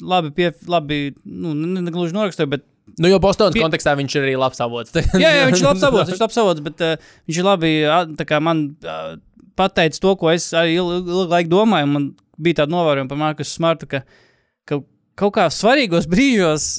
[0.00, 2.66] labi, pie, labi nu, ne, ne gluži norakstīja, bet
[2.98, 4.94] Nu, jo Bostonas Pie- kontekstā viņš ir arī labs avots.
[5.20, 7.72] jā, jā, viņš ir labs avots, viņš ir labs avots, bet uh, viņš ir labi,
[8.24, 9.10] kā man uh,
[9.60, 12.08] pateicis to, ko es arī ilgu, ilgu laiku domāju, man
[12.40, 14.02] bija tāda novērojuma par Markusu Smartu, ka,
[14.64, 14.80] ka
[15.18, 16.78] kaut kā svarīgos brīžos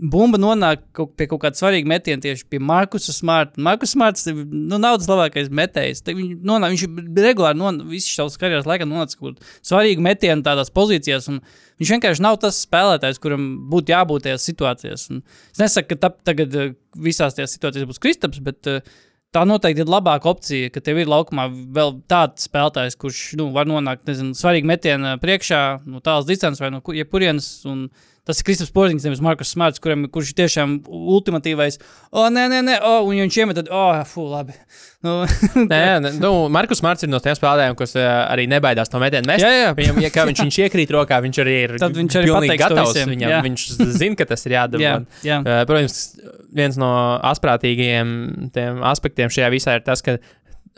[0.00, 3.60] bumba nonāk kaut, pie kaut kāda svarīga metiena tieši pie Markusa Smarta.
[3.60, 6.00] Markus Smarts ir nu, naudas labākais metējs.
[6.06, 10.04] Te Viņš, nonāk, viņš ir regulāri non, visu savas karjeras laikā nonācis kaut kur svarīgu
[10.04, 11.28] metienu tādās pozīcijās.
[11.80, 15.06] Viņš vienkārši nav tas spēlētājs, kuram būtu jābūt tajās situācijās.
[15.12, 18.82] Un es nesaku, ka tap, tagad eh, visās tajās situācijās būs Kristaps, bet uh,
[19.34, 23.68] tā noteikti ir labāka opcija, ka tev ir laukumā vēl tāds spēlētājs, kurš nu, var
[23.70, 27.50] nonākt nezinu, svarīgi metienā priekšā, no tālas distances vai no kur- jebkurienes.
[27.70, 27.88] un
[28.28, 31.78] Tas ir Kristaps Porziņš, nevis Markus Smarts, kuram, kurš ir tiešām ultimatīvais.
[32.12, 34.56] O, nē, nē, nē, o, un ja viņš iemet, tad, o, fū, labi.
[35.00, 35.14] Nu,
[35.72, 39.38] Nē, nē, nu, Markus Marts ir no tiem spēlētājiem, kas uh, arī nebaidās no metiena.
[39.40, 39.70] Jā, jā.
[39.78, 42.98] Viņam, ja kā viņš, viņš iekrīt rokā, viņš arī ir Tad viņš arī pilnīgi gatavs.
[43.08, 43.40] Viņam, jā.
[43.46, 43.64] viņš
[43.96, 44.84] zina, ka tas ir jādara.
[44.84, 44.92] jā,
[45.24, 45.40] jā.
[45.40, 45.96] Uh, protams,
[46.60, 46.90] viens no
[47.30, 48.12] asprātīgajiem
[48.52, 50.18] tiem aspektiem šajā visā ir tas, ka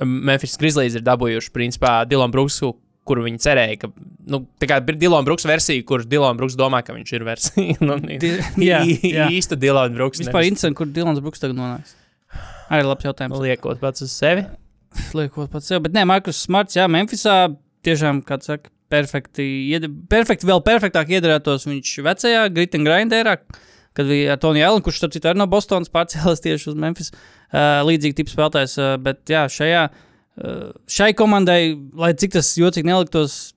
[0.06, 2.72] Memphis Grizzlies ir dabūjuši principā Dilonu Brooksu,
[3.08, 3.90] kuru viņi cerēja, ka
[4.30, 7.78] nu, tā kā ir Dilona Brooks versija, kurš Dilona Brooks domā, ka viņš ir versija.
[7.88, 8.36] nu, Di-
[8.70, 9.26] jā, jā.
[9.34, 10.22] īsta Dilona Brooks.
[10.22, 11.96] Vispār interesanti, kur Dilans Bruks tagad nonāks.
[12.72, 13.40] Arī labs jautājums.
[13.42, 14.46] liekot pats uz sevi.
[15.18, 15.82] liekot pats sev.
[15.84, 17.36] Bet nē, Markus Smarts, jā, Memphisā
[17.84, 19.44] tiešām, kā saka, perfekti,
[20.12, 23.36] perfekti vēl perfektāk iedarētos viņš vecajā Gritāna Grinderā,
[23.96, 27.12] kad bija ar Toniju Alenu, kurš, starp citu, arī no Bostonas pārcēlās tieši uz Memphis.
[27.52, 29.86] Uh, līdzīgi tips spēlētājs, uh, bet jā, šajā,
[30.88, 33.52] šai komandai, lai cik tas jocīgi neliktos,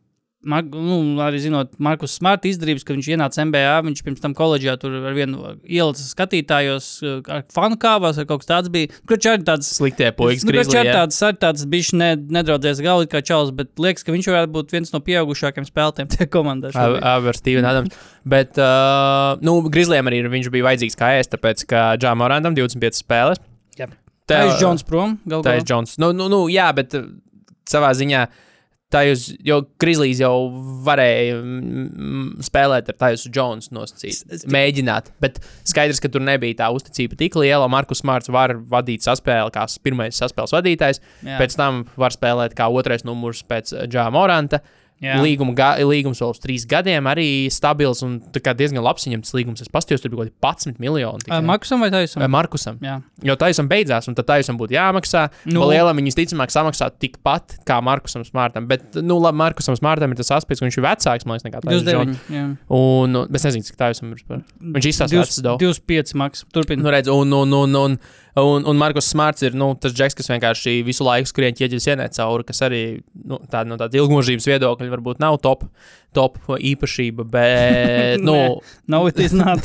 [0.45, 4.75] Mar nu, arī zinot Markus Smarta izdarības, kad viņš ienāca MBA, viņš pirms tam koledžā
[4.77, 6.89] tur ar vienu ielicis skatītājos,
[7.33, 8.91] ar fanu kāvās, ar kaut kas tāds bija.
[9.09, 10.69] Kurš arī tāds Sliktie puikas, Nu, Grizzlies.
[10.69, 14.29] Viņš ir tāds, arī tāds bijis ne, nedraudzies galvā kā čels, bet liekas, ka viņš
[14.35, 16.75] varētu būt viens no pieaugušākajiem spēlētājiem tajā komandā.
[17.33, 17.97] ar Stevenu Adams.
[18.21, 23.01] Bet, uh, nu, Grizzliem arī viņš bija vajadzīgs kā ēst, tāpēc, ka Džām Morandam 25
[23.01, 23.41] spēles.
[24.29, 25.19] Tā ir Džons prom.
[25.25, 25.99] Tā ir Džons.
[26.01, 27.07] Nu, nu, nu, jā, bet uh,
[27.69, 28.25] savā ziņā.
[28.93, 30.45] Tā jūs, jo Grizzlies jau
[30.85, 35.09] varēja mm, mm, spēlēt ar tādu Jones nosacīt, mēģināt.
[35.23, 37.65] Bet skaidrs, ka tur nebija tā uzticība tik liela.
[37.71, 41.01] Markus Mārts var vadīt saspēli kā pirmais saspēles vadītājs.
[41.25, 41.41] Jā.
[41.41, 44.61] Pēc tam var spēlēt kā otrais numurs pēc Džā Moranta.
[45.03, 45.17] Jā.
[45.19, 49.63] Līguma, ga, līgums vēl uz trīs gadiem, arī stabils un diezgan labs viņam tas līgums.
[49.65, 51.25] Es paskatījos, tur bija kaut kādi 11 miljoni.
[51.25, 51.41] Tikai.
[51.45, 52.23] Markusam vai Taisam?
[52.31, 52.79] Markusam.
[52.83, 52.95] Jā.
[53.27, 55.27] Jo Taisam beidzās, un tad Taisam būtu jāmaksā.
[55.51, 55.67] Nu.
[55.67, 58.69] Lielam viņas ticamāk samaksā tikpat kā Markusam Smartam.
[58.71, 61.63] Bet, nu, labi, Markusam Smartam ir tas aspekts, ka viņš ir vecāks, man liekas, nekā
[61.65, 61.91] Taisam.
[61.91, 62.35] 29.
[62.37, 62.45] Jā.
[62.79, 64.23] Un, nu, es nezinu, cik Taisam ir.
[64.79, 65.65] Viņš izstāsta vecs daudz.
[65.65, 66.47] 25 maks.
[66.55, 66.79] Turpin.
[66.79, 67.99] Nu, redz, un, un, un, un, un,
[68.67, 72.43] un Markus Smarts ir nu, tas džeks, kas vienkārši visu laiku skrien ķieģeļus ienēt cauri,
[72.47, 72.81] kas arī
[73.23, 75.63] nu, tāda no tāda ilgmūžības viedokļa varbūt nav top,
[76.15, 78.59] top īpašība, bet, nu,
[78.91, 79.63] Nav it is not.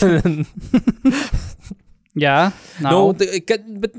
[2.19, 2.39] Jā,
[2.83, 2.95] nav.
[2.95, 3.99] nu kad, bet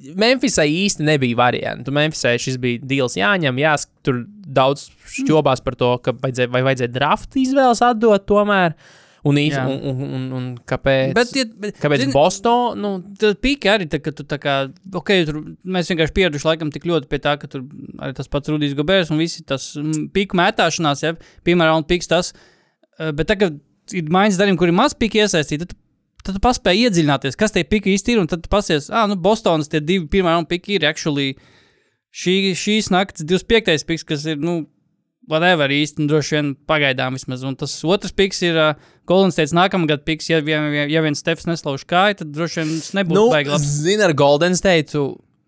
[0.00, 1.92] Memphisai īsti nebija variantu.
[1.92, 4.86] Memphisai šis bija deals jāņem, jās, tur daudz
[5.18, 8.76] šķobās par to, ka vajadzēja, vai vajadzēja draft izvēles atdot tomēr.
[9.28, 9.66] Un, īs, Jā.
[9.68, 11.10] un, un, un, un kāpēc?
[11.16, 12.76] Bet, ja, bet, kāpēc zini, Bostonā?
[12.80, 14.54] Nu, Tas pīk arī, tā, ka tu tā kā,
[14.96, 17.66] ok, tur mēs vienkārši pieraduši laikam tik ļoti pie tā, ka tur
[18.00, 21.12] arī tas pats Rudijs Gobērs un visi tas mm, pīku mētāšanās, ja,
[21.44, 22.32] piemēram, un pīks tas,
[22.96, 23.60] eh, bet tagad
[23.92, 25.76] ir maiņas darījumi, kuri maz pīki iesaistīti, tad,
[26.24, 29.20] tad tu paspēji iedziļināties, kas tie pīki īsti ir, un tad tu pasies, ah, nu,
[29.20, 31.34] Bostonas tie divi pirmā un pīki ir actually
[32.08, 33.84] šī, šīs nakts 25.
[33.88, 34.62] piks, kas ir, nu,
[35.30, 38.74] whatever īsti, nu, droši vien pagaidām vismaz, un tas otrs piks ir uh,
[39.10, 42.94] Golden State nākamgad piks, ja, ja, ja viens Stefs neslauž kāju, tad droši vien tas
[43.00, 43.74] nebūs nu nu, baigi labs.
[43.80, 44.98] zini, ar Golden State.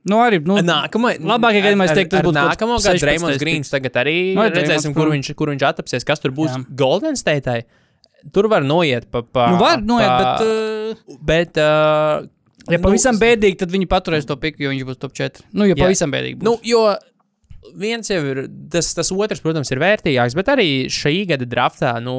[0.03, 3.07] Nu, arī, nu, Nākamā, labākajā gadījumā es teiktu, nākamo kāds gadu 16.
[3.07, 3.71] Dreamlands Grīns.
[3.71, 6.57] Tagad arī Nu, no, ar redzēsim, kur viņš, kur viņš atapsies, kas tur būs.
[6.57, 6.65] Jā.
[6.83, 7.61] Golden State.
[8.35, 9.23] Tur var noiet pa.
[9.23, 12.27] pa nu var noiet, pa, bet, uh, bet uh,
[12.71, 15.47] ja pavisam bēdīgi, tad viņi paturēs to piku, jo viņš būs top 4.
[15.55, 15.81] Nu, ja Jā.
[15.85, 16.47] pavisam bēdīgi būs.
[16.47, 16.85] Nu, jo
[17.79, 18.41] viens jau ir,
[18.73, 22.17] tas, tas otrs, protams, ir vērtīgāks, bet arī šī gada draftā, nu,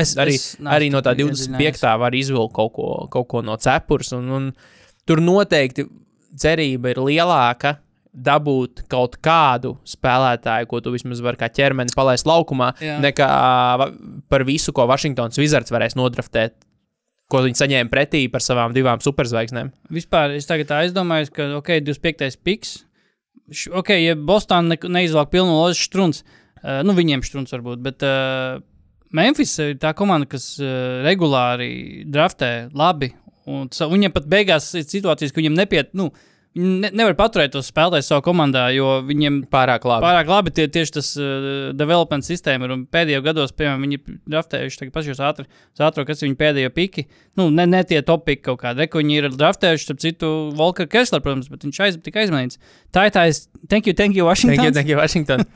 [0.00, 1.98] Es- arī, es arī no tā tik 25.
[2.00, 4.12] var izvilkt kaut ko, kaut ko no cepures.
[4.16, 4.50] Un, un
[5.06, 5.86] tur noteikti
[6.36, 7.78] cerība ir lielāka.
[8.10, 12.96] Dabūt kaut kādu spēlētāju, ko tu vismaz vari kā ķermeni palaist laukumā, Jā.
[12.98, 13.28] nekā
[14.28, 16.56] par visu, ko Vašingtons Wizards varēs nodraftēt,
[17.30, 19.70] ko viņi saņēma pretī par savām divām superzvaigznēm.
[19.94, 22.34] Vispār es tagad aizdomājos, ka, ok, 25.
[22.42, 22.80] piks.
[23.74, 26.22] Ok, ja Bostonā ne, neizvelk pilnu lozu strūns,
[26.62, 28.60] uh, nu viņiem strūns varbūt, bet uh,
[29.16, 33.08] Memphis ir tā komanda, kas uh, regulāri draftē labi.
[33.50, 36.10] Un sa- viņiem pat beigās ir situācijas, ka viņiem nepiet, nu,
[36.56, 40.04] viņi ne, nevar paturēt tos spēlētājus savā komandā, jo viņiem Pārāk labi.
[40.06, 42.74] Pārāk labi tie, tieši tas uh, development sistēma ir.
[42.92, 44.00] Pēdējos gados, piemēram, viņi
[44.34, 45.46] draftējuši ātri,
[45.78, 47.06] ātri, kas ir viņu pēdējie piki.
[47.38, 48.84] Nu, ne, ne tie top piki kaut kādi.
[48.84, 52.58] Reku viņi ir draftējuši, starp citu, Volker Kessler, protams, bet viņš aiz, tika aizmainīts.
[52.94, 54.74] Tā ir tā, es, thank you, thank you, Thank you, Washington.
[54.74, 55.46] thank you, Washington.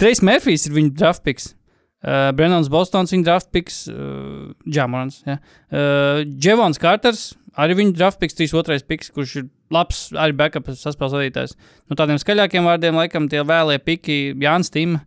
[0.00, 1.54] Trejs Mērfijs ir viņa draft piks.
[2.00, 5.18] Uh, Brennons Bostons, viņa draft picks, uh, Džamorans.
[5.26, 5.34] Ja.
[5.68, 11.14] Uh, Dževons Kārters, arī viņa draft picks, 3-2 picks, kurš ir labs, arī backup saspēles
[11.16, 11.56] vadītājs.
[11.90, 14.98] No tādiem skaļākiem vārdiem, laikam, tie vēlie piki Jānis Tim.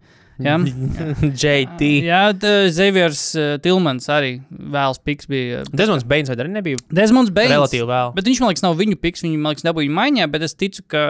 [0.41, 0.55] Ja.
[1.21, 1.81] JT.
[2.07, 2.21] Jā,
[2.77, 5.61] Zeviers uh, Tilmans arī vēls piks bija.
[5.69, 7.53] Desmonds Beins vai arī nebija Desmonds Beins.
[7.53, 8.13] relatīvi vēl.
[8.17, 9.23] Bet viņš, man liekas, nav viņu piks.
[9.25, 11.03] Viņu, man liekas, nebija viņa maiņā, bet es ticu, ka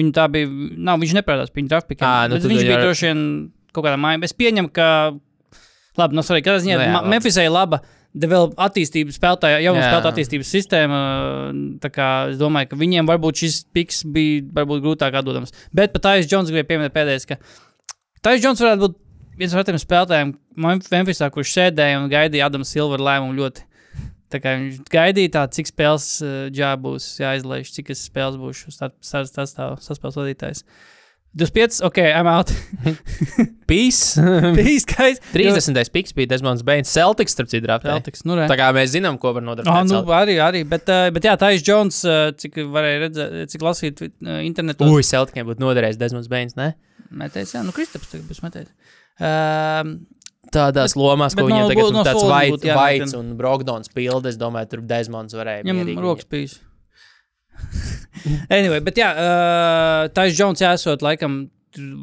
[0.00, 0.48] viņu tā bija.
[0.88, 2.08] Nav, viņš neprātās pie viņa draft pikiem.
[2.08, 3.22] Ā, nu viņš bija droši vien
[3.76, 4.24] kaut kādā maiņā.
[4.30, 4.88] Es pieņemu, ka.
[5.96, 7.12] Labi, no svarīgi, kādā ziņā Nu jā, Ma- labi.
[7.14, 7.78] Memphisai ir laba.
[8.16, 9.82] Vēl attīstības spēlētāja, jau Jā.
[9.90, 11.00] spēlētāja attīstības sistēma.
[11.84, 15.52] Es domāju, ka viņiem varbūt šis piks bija varbūt grūtāk atdodams.
[15.76, 17.36] Bet pat Tais Džons gribēja pieminēt pēdējais, ka
[18.24, 18.96] Tais Džons varētu būt
[19.36, 23.66] viens no tiem spēlētājiem Memphisā, kurš sēdēja un gaidīja Adamu Silveru lēmumu ļoti.
[24.32, 30.16] Tā kā viņš gaidīja, tā, cik spēles uh, būs jāizlaiž, cik es spēles būšu sastāvs
[30.18, 30.64] vadītājs.
[31.36, 32.48] 25, ok, I'm out.
[33.70, 34.16] Peace.
[34.56, 35.26] Bija skaisti.
[35.34, 35.90] 30.
[35.92, 36.88] piks bija Desmonds Beins.
[36.88, 37.90] Celtics, starp citu, draftē.
[37.92, 38.46] Celtics, nu, re.
[38.48, 39.90] Tā kā mēs zinām, ko var Ah, nodrošināt.
[39.90, 40.14] nu, Celtics.
[40.20, 44.00] arī, arī, bet, uh, bet jā, tā ir Jones, uh, cik varēja redzēt, cik lasīt
[44.40, 44.88] internetā.
[44.88, 46.70] Ui, Celticiem būtu noderējis Desmonds Beins, ne?
[47.12, 48.72] Metējis, jā, nu, Kristaps tagad būs metējis.
[49.20, 49.96] Um,
[50.54, 53.36] Tādās lomās, ko bet viņiem no- tagad no ir tāds sola Vaits Vaits un- un
[53.36, 54.30] Brogdons pildi.
[54.30, 55.64] Es domāju, tur Desmonds varēja.
[55.66, 56.60] Viņam rokas bijis.
[58.48, 61.46] anyway, bet jā, uh, Tais Jones jāsot, laikam,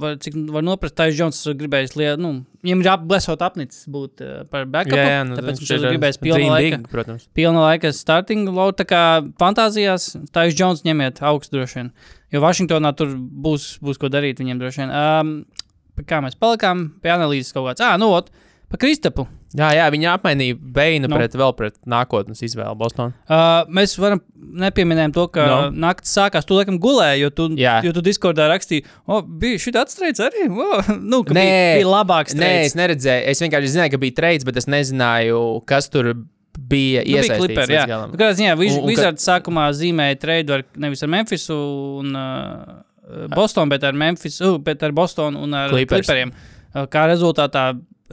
[0.02, 2.34] var, cik var noprast, Tais Jones gribējis, liet, nu,
[2.66, 4.98] viņam ir apblesot apnicis būt uh, par backup.
[5.00, 6.82] Jā, jā, nu, tāpēc viņš ir gribējis pilnu laiku.
[6.92, 7.28] protams.
[7.38, 9.04] Pilna laika starting load, tā kā
[9.42, 11.92] fantāzijās, Tais Jones ņemiet augstu droši vien.
[12.34, 14.94] Jo Vašingtonā tur būs, būs ko darīt viņiem droši vien.
[14.94, 15.36] Um,
[16.10, 17.84] kā mēs palikām, pie analīzes kaut kāds.
[17.86, 18.32] Ah, nu, ot,
[18.74, 19.28] pa Kristapu.
[19.54, 21.14] Jā, jā, viņi apmainīja Beinu Nu.
[21.20, 23.12] pret vēl pret nākotnes izvēli Bostonā.
[23.30, 24.18] Uh, mēs varam
[24.64, 25.58] nepieminēt to, ka no.
[25.70, 25.88] No.
[25.88, 26.48] naktis sākās.
[26.50, 27.76] Tu laikam gulēji, jo tu, Jā.
[27.86, 30.48] jo tu Discordā rakstīji, o, bija šī atstrēdz arī.
[30.50, 30.82] O,
[31.12, 31.34] nu, Nē.
[31.38, 32.34] bija, bija labāks.
[32.40, 33.28] Nē, es neredzēju.
[33.30, 37.46] Es vienkārši zināju, ka bija trades, bet es nezināju, kas tur bija Nu, bija iesaistīts.
[37.46, 37.86] kliperi, jā.
[37.94, 38.10] galam.
[38.12, 41.60] Nu, Kādā ziņā un ka- Wizards sākumā zīmēja trade ar, nevis ar Memphisu
[42.02, 46.06] un uh, Bostonu, bet ar Memphis, uh, bet ar Bostonu un ar Clippers.
[46.08, 46.34] Clipperiem.
[46.74, 47.72] Uh, kā rezultātā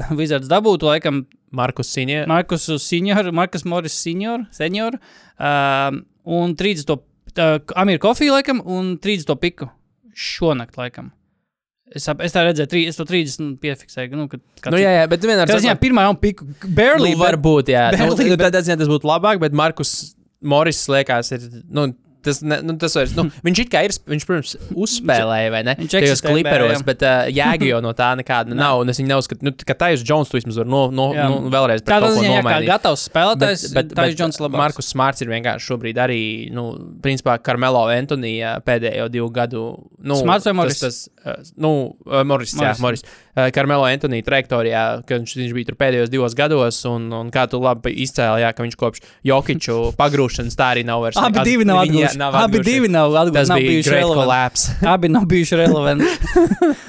[0.20, 2.24] Wizards dabūtu laikam Markus Sinē.
[2.30, 5.00] Markusu Senioru, Markus Morris Senioru, senioru
[5.38, 6.96] um, un 30.
[7.30, 9.34] Uh, Amir Kofiju laikam un 30.
[9.40, 9.70] piku
[10.16, 11.10] šonakt laikam.
[11.90, 14.14] Es, ap, es tā redzēju, tri, es to 30 piefiksēju.
[14.14, 17.16] Nu, kad, Nu, jā, jā, bet Tas ziņā pirmā jau piku, barely.
[17.16, 17.88] Nu, varbūt, jā.
[17.90, 21.48] Nu, Barely, nu, bet- tādā ziņā tas būtu labāk, bet Markus Morris liekas, ir.
[21.66, 21.88] Nu,
[22.20, 25.74] Tas, ne, nu, tas vairs, nu, viņš it kā ir, viņš, protams, uzspēlēja, vai ne?
[25.78, 28.82] Viņš Tajos eksistē kliperos, bet uh, jēga jau no tā nekāda nav.
[28.82, 31.28] Un es viņu neuzskatu, nu, ka Taisa Jones to vismaz var no, no, Jā.
[31.32, 32.68] nu, vēlreiz Tādā kaut ko ziņā, jā, nomainīt.
[32.68, 34.60] gatavs spēlētājs, bet, bet, Džons labāks.
[34.60, 36.66] Markus Smarts ir vienkārši šobrīd arī, nu,
[37.00, 39.64] principā, Karmelo Antonija pēdējo divu gadu.
[39.96, 40.80] Nu, Smarts vai Morris?
[40.82, 41.19] Tas, tas,
[41.60, 41.70] nu,
[42.06, 42.80] uh, Morris, jā, Morris.
[42.80, 43.04] Morris.
[43.30, 47.44] Uh, Karmelo Antonija trajektorijā, kad viņš, viņš bija tur pēdējos divos gados, un, un kā
[47.50, 51.20] tu labi izcēli, jā, ka viņš kopš Jokiču pagrūšanas tā arī nav vairs.
[51.20, 52.44] Abi divi nav viņi, jā, atguvuši.
[52.46, 53.38] Abi divi nav atguvuši.
[53.40, 54.76] Tas nav bija bijuši collapse.
[54.94, 56.10] Abi nav bijuši relevanti.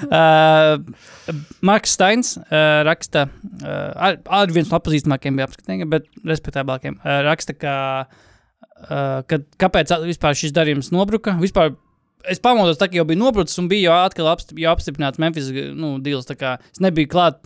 [0.08, 1.12] uh,
[1.68, 3.28] Marks Steins uh, raksta,
[3.62, 6.98] uh, arī viens no pazīstamākajiem bija apskatītājiem, bet respektablākiem.
[7.02, 7.76] Uh, raksta, ka,
[8.88, 11.36] uh, ka kāpēc vispār šis darījums nobruka.
[11.42, 11.76] Vispār
[12.30, 15.98] Es pamodos, tā kā jau bija nobrucis un bija jau atkal apstip, apstiprināts Memphis nu,
[16.04, 16.30] deals.
[16.30, 17.42] kā Es nebiju klāt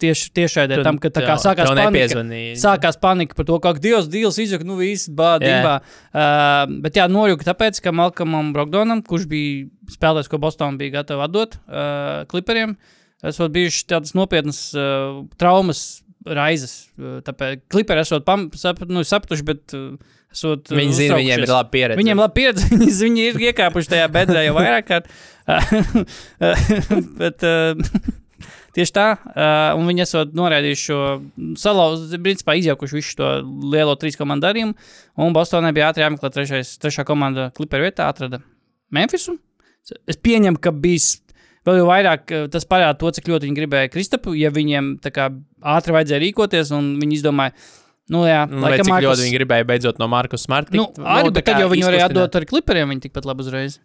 [0.00, 2.22] tieši tiešai Tu- tam, ka tā kā sākās panika.
[2.58, 5.80] Sākās panika par to, ka Dievs deals izjūta, nu viss bādībā.
[6.10, 11.28] Uh, bet jā, norūka tāpēc, ka Malkamam Brogdonam, kurš bija spēlētājs, ko Bostonā bija gatava
[11.28, 12.76] atdot uh, kliperiem,
[13.26, 16.88] esot bijušas tādas nopietnas uh, traumas raizes.
[16.96, 20.70] Uh, tāpēc kliperi esot pam, sap, nu, sapratuši, bet uh, esot.
[20.70, 22.00] uh, Viņi zina, viņiem ir laba pieredze.
[22.00, 22.70] Viņiem ir labi pieredze,
[23.04, 25.12] viņi, ir iekāpuši tajā bedrē jau vairāk kārt.
[27.20, 27.78] Bet uh,
[28.76, 31.00] tieši tā, uh, un viņi esat noraidījuši šo
[31.60, 33.30] salauzu, principā izjaukuši visu to
[33.72, 34.76] lielo trīs komandu darījumu.
[35.20, 38.42] Un Bostonai bija ātri jāmeklē trešais, trešā komanda klipa vietā, atrada
[38.94, 39.36] Memphisu.
[40.08, 41.18] Es pieņemu, ka bijis.
[41.66, 44.32] Vēl jau vairāk eh, tas parāda to, cik ļoti viņi gribēja Kristapu.
[44.38, 45.28] Ja viņiem tā kā
[45.60, 47.52] ātri vajadzēja rīkoties, un viņi izdomāja,
[48.10, 50.74] nu, jā, Nu, vai cik Markus- ļoti viņi gribēja beidzot no Markus Smarta.
[50.76, 53.78] Nu, arī, bet tad jau viņi varēja atdot ar klipriem, viņi tikpat labi uzreiz.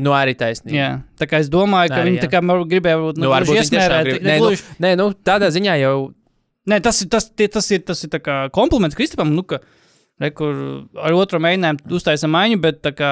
[0.00, 0.76] Nu, arī taisnība.
[0.76, 2.24] Jā, tā kā es domāju, ka Arī, viņi jā.
[2.24, 4.50] tā kā gribēja būt Nu, varbūt viņi tiešām grib- Nē, nu,
[4.86, 6.14] nē, nu, tādā ziņā jau.
[6.70, 9.32] Nē, tas, ir- tas, tie- tas ir, tas ir tā kā kompliments Kristupam.
[9.34, 9.58] Nu, ka,
[10.20, 10.54] re, kur
[11.00, 13.10] ar otru mēģinājumu uztaisām maiņu, bet kā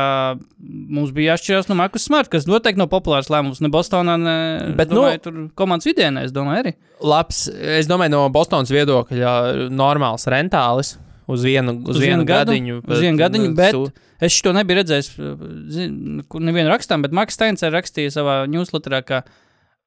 [0.61, 3.61] mums bija jāšķirās no Markus Smart, kas noteikti nav populārs lēmums.
[3.64, 4.37] Ne Bostonā, ne
[4.68, 6.75] Bet, bet, nu- domāju, tur komandas vidienē, es domāju, arī.
[7.01, 10.97] Labs, es domāju, no Bostonas viedokļa, normāls rentālis
[11.29, 12.77] uz vienu, uz Uz vienu vienu gadiņu.
[12.88, 17.37] uz vienu gadiņu, nu, bet- su- Es to nebiju redzējis, kur nevienu rakstām, bet Marks
[17.38, 19.21] Steins rakstīja savā newsletterā, ka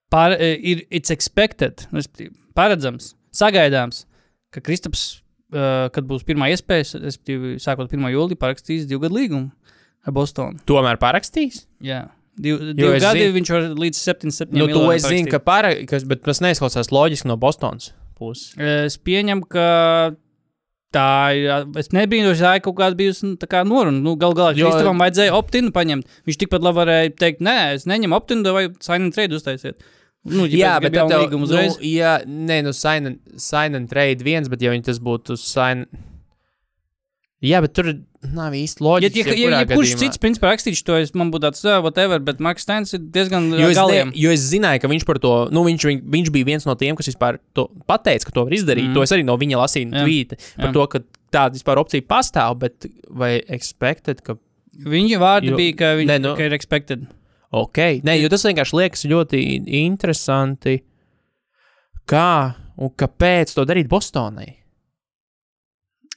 [0.10, 4.06] pār, eh, ir it's expected, respektīvi, paredzams, sagaidāms,
[4.54, 5.20] ka Kristaps,
[5.52, 8.08] kad būs pirmā iespēja, respektīvi, sākot 1.
[8.14, 9.52] jūlijā, parakstīs divu gadu līgumu
[10.08, 10.60] ar Bostonu.
[10.66, 11.66] Tomēr parakstīs.
[11.84, 12.08] Jā.
[12.42, 16.08] Div, divi es gadi zinu- viņš var līdz 7,7 Nu, to es zinu, ka parakstīs,
[16.08, 18.54] bet tas neizklausās loģiski no Bostonas puses.
[18.58, 20.16] Es pieņemu, ka
[20.96, 21.68] tā ir.
[21.80, 24.00] Es nebrīnos, ja kaut kāda bijusi nu, tā kā noruna.
[24.02, 26.04] Nu, Galu galā Jo- Kristofam vajadzēja optinu paņemt.
[26.28, 29.76] Viņš tikpat labi varēja teikt, nē, es neņemu optinu, vai sign and trade uztaisiet.
[30.24, 31.78] Nu, Jā, bet tev, līguma nu, uzreiz.
[31.82, 35.88] jā, nē, nu, sign and, sign and trade viens, bet ja viņi tas būtu sign.
[37.42, 37.88] Jā, bet tur
[38.36, 39.24] nav īsti Ja, loģiski.
[39.34, 42.38] ja, ja, ja kurš cits, principā, rakstīšu to, es, man būtu tāds, uh, whatever, bet
[42.40, 44.12] Marks Steins ir diezgan Jo es, ne, galiem.
[44.14, 46.94] jo es zināju, ka viņš par to, nu, viņš, viņ- viņš bija viens no tiem,
[46.96, 48.92] kas vispār to pateica, ka to var izdarīt.
[48.92, 48.94] Mm.
[48.94, 50.04] To es arī no viņa lasīju Jā.
[50.06, 50.74] tvīti par Jā.
[50.78, 51.00] to, ka
[51.34, 54.38] tāda vispār opcija pastāv, bet vai expected, ka
[54.82, 57.08] Viņa vārdi Jo- bija, ka viņš Nē, nu- ka ir expected.
[57.52, 57.80] Ok.
[58.08, 59.42] Nē, jo tas vienkārši liekas ļoti
[59.82, 60.78] interesanti,
[62.10, 62.30] kā
[62.82, 64.50] un kāpēc to darīt Bostonai.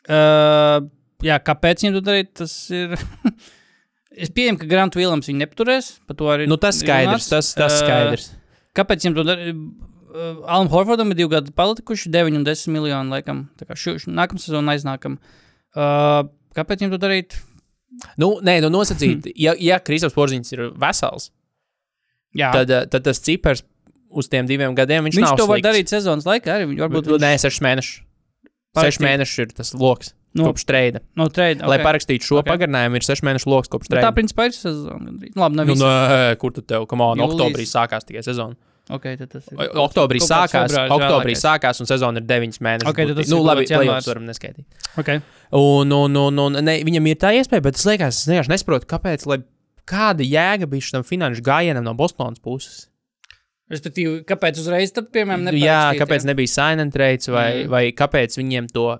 [0.05, 0.85] Uh,
[1.25, 2.33] jā, kāpēc viņam to darīt?
[2.43, 2.93] Tas ir.
[4.25, 5.91] es pieņemu, ka Grants Vilams viņu nepaturēs.
[6.09, 7.31] Par to arī Nu, tas skaidrs, runāts.
[7.33, 8.29] tas, tas Ā, skaidrs.
[8.77, 9.65] Kāpēc viņam to darīt?
[10.15, 13.47] Uh, Alam Horfordam ir divi gadi palikuši, 9 un 10 miljoni, laikam.
[13.59, 15.17] Tā kā šo, nākamā sezona aiznākam.
[15.75, 17.39] Uh, kāpēc viņam to darīt?
[18.21, 21.31] Nu, nē, nu, nosacīt, ja, ja Kristofers Porziņš ir vesels,
[22.35, 23.63] Jā, tad, eh, tad tas cipars
[24.11, 25.69] uz tiem diviem gadiem viņš, viņš to var slikts.
[25.69, 26.57] darīt sezonas laikā.
[26.59, 28.01] Arī varbūt Nu, Nē, sešas mēnešus.
[28.75, 30.99] Seši mēneši ir tas lokus Nu, no, kopš treida.
[31.15, 31.61] no trade.
[31.63, 31.69] Okay.
[31.71, 32.47] Lai parakstītu šo Ok.
[32.47, 32.57] okay.
[32.57, 34.11] pagarinājumu, ir seši mēnešu lokus kopš Tā treida.
[34.17, 35.13] principā ir sezona.
[35.15, 38.57] Nu, labi, nav Nu, nē, kur tu tev, kam on, oktobrī sākās tikai sezona.
[38.93, 39.61] Okay, tad tas ir.
[39.81, 41.41] Oktobrī sākās, oktobrī vēlākais.
[41.41, 42.91] sākās un sezona ir deviņas mēnešus.
[42.91, 43.23] Ok, tad būtībā.
[43.23, 44.09] tas nu, ir labi, janvārs.
[44.11, 44.67] varam neskaitīt.
[45.01, 45.23] Okay.
[45.57, 48.89] Un, un, un, un ne, viņam ir tā iespēja, bet es liekas, es vienkārši nesaprotu,
[48.91, 49.39] kāpēc, lai
[49.89, 52.91] kāda jēga bija šim finanšu gājienam no Bostonas puses.
[53.73, 57.71] Respektīvi, kāpēc uzreiz tad, piemēram, Jā, neparakstīt, kāpēc nebija sign and trades, vai, Mm.
[57.73, 58.99] vai kāpēc viņiem to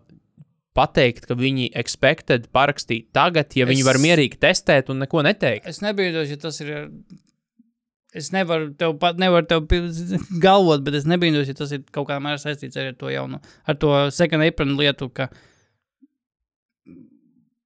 [0.75, 3.71] pateikt, ka viņi expected parakstīt tagad, ja es...
[3.71, 5.69] viņi var mierīgi testēt un neko neteikt.
[5.69, 6.73] Es nebiju, ja tas ir.
[8.15, 9.65] Es nevaru tev pat nevaru tev
[10.43, 13.75] galvot, bet es nebiju, ja tas ir kaut kādā mērā saistīts ar to jaunu, ar
[13.83, 15.27] to second apron lietu, ka,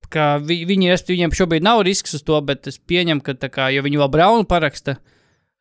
[0.08, 3.68] ka vi, viņi, es- viņiem šobrīd nav risks uz to, bet es pieņemu, ka, kā,
[3.74, 4.96] ja viņi vēl Braunu paraksta,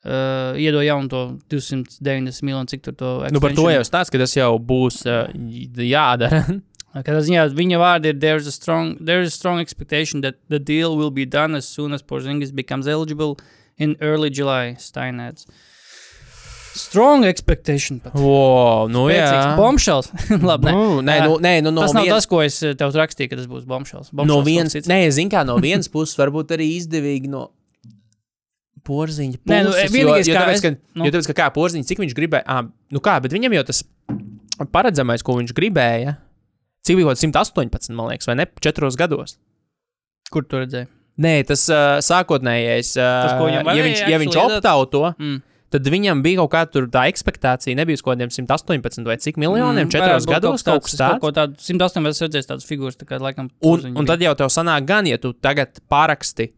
[0.08, 1.22] uh, iedod jaunu to
[1.52, 5.28] 290 miljonu, cik tur to Nu, par to jau stāsta, ka tas jau būs uh,
[5.84, 6.46] jādara.
[6.98, 10.58] Katrā ziņā viņa vārdi ir there's a strong, there is a strong expectation that the
[10.58, 13.36] deal will be done as soon as Porzingis becomes eligible
[13.78, 15.46] in early July, Steinets.
[16.78, 18.00] Strong expectation.
[18.00, 18.14] Pat.
[18.14, 19.26] wow, nu jā.
[19.26, 20.10] Spēcīgs bombshells.
[20.50, 20.74] Labi, nē.
[20.76, 23.32] Nu, nē, nu, nē, nu, no tas nav vien- tas, ko es eh, tev rakstīju,
[23.32, 24.12] ka tas būs bombshells.
[24.14, 27.48] no Bombshells vienas, nē, zinu, kā no vienas puses, varbūt arī izdevīgi no
[28.88, 29.50] porziņa puses.
[29.52, 31.02] Nē, nu, vienīgais, jo, jo, kā tāpēc, es- ka, nu.
[31.02, 31.08] nu.
[31.08, 33.82] jo tāpēc, ka kā porziņš, cik viņš gribēja, ah, nu kā, bet viņam jau tas
[34.74, 36.14] paredzamais, ko viņš gribēja,
[36.86, 39.40] cik bija kaut kāds 118, man liekas, vai ne, četros gados.
[40.30, 40.92] Kur tu redzēji?
[41.18, 45.40] Nē, tas uh, sākotnējais, uh, Tas, ko viņam ja varēja viņš, ja viņš optauto, Mm.
[45.74, 49.88] tad viņam bija kaut kāda tā expectācija, nebija uz kaut kādiem 118 vai cik miljoniem,
[49.88, 51.20] mm, četros gados kaut kas tāds.
[51.24, 53.50] Kaut tādu 108 vēl redzējis tādas figūras, tā kā laikam.
[53.66, 56.52] Un, un tad jau tev sanāk, gan, ja tu tagad paraksti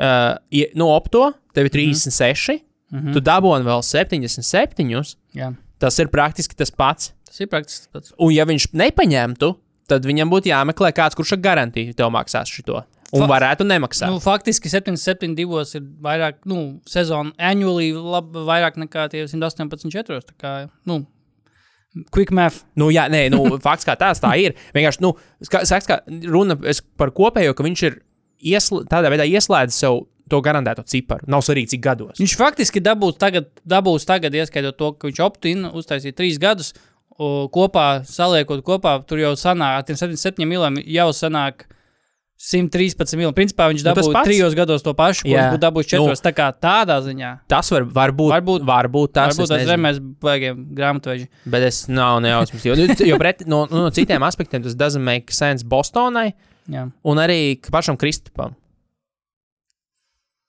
[0.00, 2.60] uh, ie- no opto, tev ir 36,
[2.92, 2.98] mm.
[2.98, 3.12] -hmm.
[3.12, 5.16] tu dabūji vēl 77.
[5.34, 7.12] Jā, Tas ir praktiski tas pats.
[7.26, 8.12] tas ir praktiski tas pats.
[8.18, 9.54] Un, ja viņš nepaņemtu,
[9.88, 12.84] tad viņam būtu jāmeklē kāds, kurš ar garantiju tev maksās šo.
[13.10, 14.12] Un Fa- varētu nemaksāt.
[14.12, 20.28] Nu, faktiski 77 divos ir vairāk, nu, sezona annually lab, vairāk nekā tie 118 četros.
[20.28, 20.52] Tā kā,
[20.86, 21.00] nu,
[22.14, 22.62] quick math.
[22.78, 24.54] Nu, jā, nē, nu, fakts kā tāds tā ir.
[24.76, 25.98] Vienkārši, nu, saks, kā
[26.30, 26.54] runa
[27.00, 27.98] par kopējo, ka viņš ir
[28.52, 31.26] iesl tādā veidā ieslēdzis sev to garantēto ciparu.
[31.30, 32.20] Nav svarīgi, cik gados.
[32.22, 36.70] Viņš faktiski dabūs tagad, dabūs tagad ieskaitot to, ka viņš optīnu uztaisīja trīs gadus.
[37.20, 41.66] Kopā, saliekot kopā, tur jau sanāk, ar tiem 77 miljoniem jau sanāk
[42.40, 43.34] 113 miljoni.
[43.36, 44.26] Principā viņš Nu, dabūja pats.
[44.30, 46.22] trijos gados to pašu, ko viņš būtu dabūjis četros.
[46.22, 47.32] Nu, tā kā tādā ziņā.
[47.52, 48.30] Tas var, var būt.
[48.32, 49.72] Varbūt- varbūt tas Varbūt es tas nezinu.
[49.74, 51.28] zemēs baigiem grāmatveži.
[51.44, 52.64] Bet es nav nejausmas.
[52.64, 56.32] Jo, nu, jo pret, no, nu, no citiem aspektiem tas doesn't make sense Bostonai
[56.70, 56.90] Jā.
[57.04, 58.56] un arī pašam Kristupam.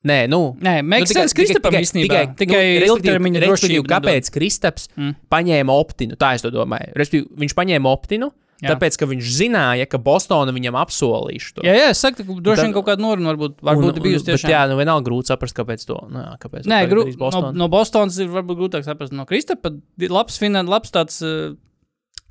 [0.01, 0.55] Nē, nu.
[0.57, 2.23] Nē, Meksikas nu, Kristapam īstenībā.
[2.39, 3.83] Tikai nu, ilgtermiņa drošība.
[3.85, 5.11] Kāpēc Kristaps Mm.
[5.11, 5.15] mm.
[5.29, 6.15] paņēma optinu?
[6.17, 6.89] Tā es to domāju.
[6.97, 8.50] Respektīvi, viņš paņēma optinu, Jā.
[8.61, 8.71] Jā.
[8.71, 11.65] tāpēc, ka viņš zināja, ka Bostona viņam apsolīs to.
[11.65, 14.31] Jā, jā, es saku, ka droši vien kaut kāda noruna varbūt, varbūt ir bijusi bet
[14.31, 14.53] tiešām.
[14.53, 15.99] Jā, nu vienalga grūti saprast, kāpēc to.
[16.13, 19.15] Nu, jā, kāpēc Nē, gru, darīs no, no Bostonas ir varbūt grūtāk saprast.
[19.17, 19.73] No Kristapa
[20.07, 21.53] labs, finan, labs tāds uh,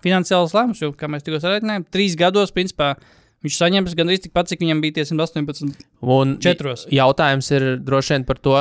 [0.05, 2.95] finansiāls lēmums, jo, kā mēs tikko sarunājām, trīs gados, principā,
[3.45, 5.89] viņš saņems gandrīz tikpat, cik viņam bija tie 118.
[6.07, 6.87] Un četros.
[6.95, 8.61] jautājums ir droši vien par to,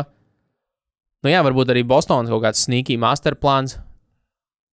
[1.20, 3.76] Nu, jā, varbūt arī Bostonas kaut kāds sneaky masterplāns.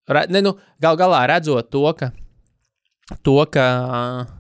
[0.07, 2.13] Re, ne, nu, gal galā redzot to, ka,
[3.23, 4.31] to, ka uh,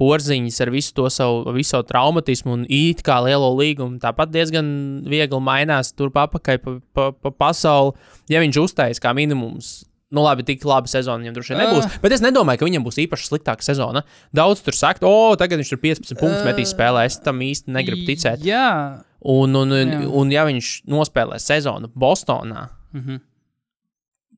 [0.00, 4.66] porziņš ar visu to savu, visu savu traumatismu un it kā lielo līgumu tāpat diezgan
[5.06, 7.94] viegli mainās turp apakaļ pa, pa, pa pasauli.
[8.32, 9.84] Ja viņš uztais kā minimums.
[10.14, 11.86] Nu, labi, tik laba sezona viņam droši vien nebūs.
[11.88, 11.94] Uh.
[12.04, 14.04] Bet es nedomāju, ka viņam būs īpaši sliktāka sezona.
[14.36, 17.02] Daudz tur saka, o, tagad viņš tur 15 punktus Uh, metīs spēlē.
[17.08, 18.44] Es tam īsti negribu ticēt.
[18.46, 19.98] Jā, Un, un, un, Jā.
[20.20, 23.22] un ja viņš nospēlē sezonu Bostonā, Mhm.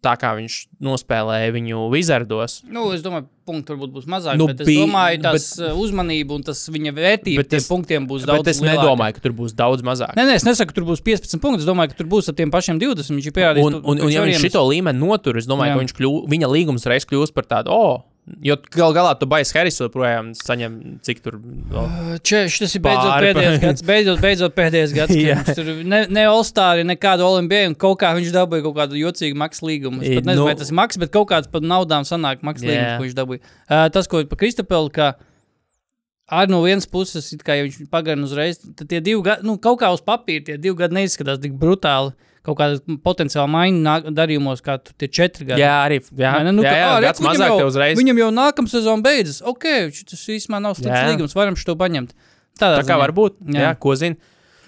[0.07, 4.39] Tā kā viņš nospēlēja viņu Wizardos, nu, es domāju, punkti varbūt būs mazāk.
[4.41, 8.25] Nu, bet es domāju, tas bet, uzmanība un tas viņa vērtība Bet es- punktiem būs
[8.27, 8.81] daudz bet es lielāka.
[8.83, 10.17] nedomāju, ka tur būs daudz mazāk.
[10.19, 11.63] Nē, nē, es nesaku, ka tur būs 15 punkti.
[11.63, 13.15] Es domāju, ka tur būs ap tiem pašiem 20.
[13.19, 15.87] Viņš ir pierādījis, Un, un, un ja viņš šito līmeni notur, es domāju, Jā.
[15.93, 18.03] Ka kļū, viņa līgums reiz kļūs par tādu, oh,
[18.43, 20.75] jo gal galā tu baigi Harris joprojām saņem,
[21.07, 21.37] cik tur.
[21.71, 22.17] Oh.
[22.27, 23.85] Češ, tas ir beidzot Pāri pa- pēdējais gads.
[23.87, 25.15] Beidzot, beidzot pēdējais gads.
[25.21, 29.39] viņš Tur ne, ne All-Star, nekādu Olimpiju, un kaut kā viņš dabūja kaut kādu jocīgu
[29.39, 30.03] maksu līgumu.
[30.03, 32.67] Es pat nezinu, nu- vai tas ir maks, bet kaut kāds par naudām sanāk maksu
[32.67, 32.75] Jā.
[32.75, 33.45] līgums, ko viņš dabūja.
[33.71, 35.13] Uh, tas, ko par Kristapelu, ka
[36.27, 39.79] arī no vienas puses, kā ja viņš pagarina uzreiz, tad tie divi gadi, nu, kaut
[39.83, 42.11] kā uz papīra, tie divi gadi neizskatās tik brutāli.
[42.47, 45.65] Kaut kāda potenciāla maiņa darījumos, kā tur tie četri gadi.
[45.65, 45.99] Jā, arī.
[46.15, 46.53] Jā, ne?
[46.55, 47.99] Nu, jā, jā, ā, re, gads viņam mazāk jau, uzreiz.
[47.99, 49.41] Viņam jau nākamā sezona beidzas.
[49.43, 49.67] Ok,
[50.07, 51.09] tas īstenībā nav slikts Jā.
[51.11, 52.15] līgums, varam šo paņemt.
[52.57, 52.99] Tādā Tā kā ziņā.
[53.03, 53.41] var būt.
[53.51, 53.65] Jā, Jā.
[53.67, 54.17] jā ko zina.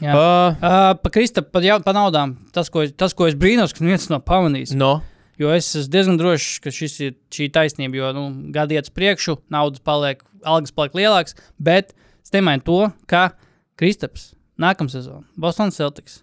[0.03, 0.13] Jā.
[0.15, 2.37] Uh, Uh, pa Kristapam, pa, jau- pa naudām.
[2.53, 4.75] Tas, ko, tas, ko es brīnos, ka viens nav pamanījis.
[4.75, 5.03] no.
[5.39, 8.91] Jo es esmu diezgan drošs, ka šis ir šī taisnība, jo nu, gadi iet uz
[8.91, 11.37] priekšu, naudas paliek, algas paliek lielākas.
[11.63, 13.31] Bet es nemāju to, ka
[13.79, 16.23] Kristaps nākamā sezona Boston Celtics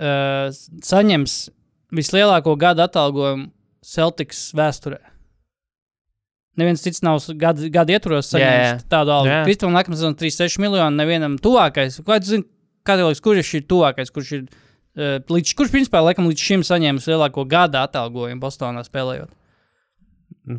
[0.00, 0.50] uh,
[0.86, 1.36] saņems
[1.94, 3.50] vislielāko gada atalgojumu
[3.86, 5.00] Celtics vēsturē.
[6.60, 9.36] Neviens cits nav gada, gada ietvaros saņēmis tādu algu.
[9.46, 12.00] Kristapam nākamā sezona 36 miljoni, nevienam tuvākais.
[12.04, 12.44] Kā tu zini,
[12.84, 16.64] kā tev liekas, kurš ir tuvākais, kurš ir uh, līdz, kurš principā laikam līdz šim
[16.66, 19.32] saņēmis lielāko gada atalgojumu Bostonā spēlējot?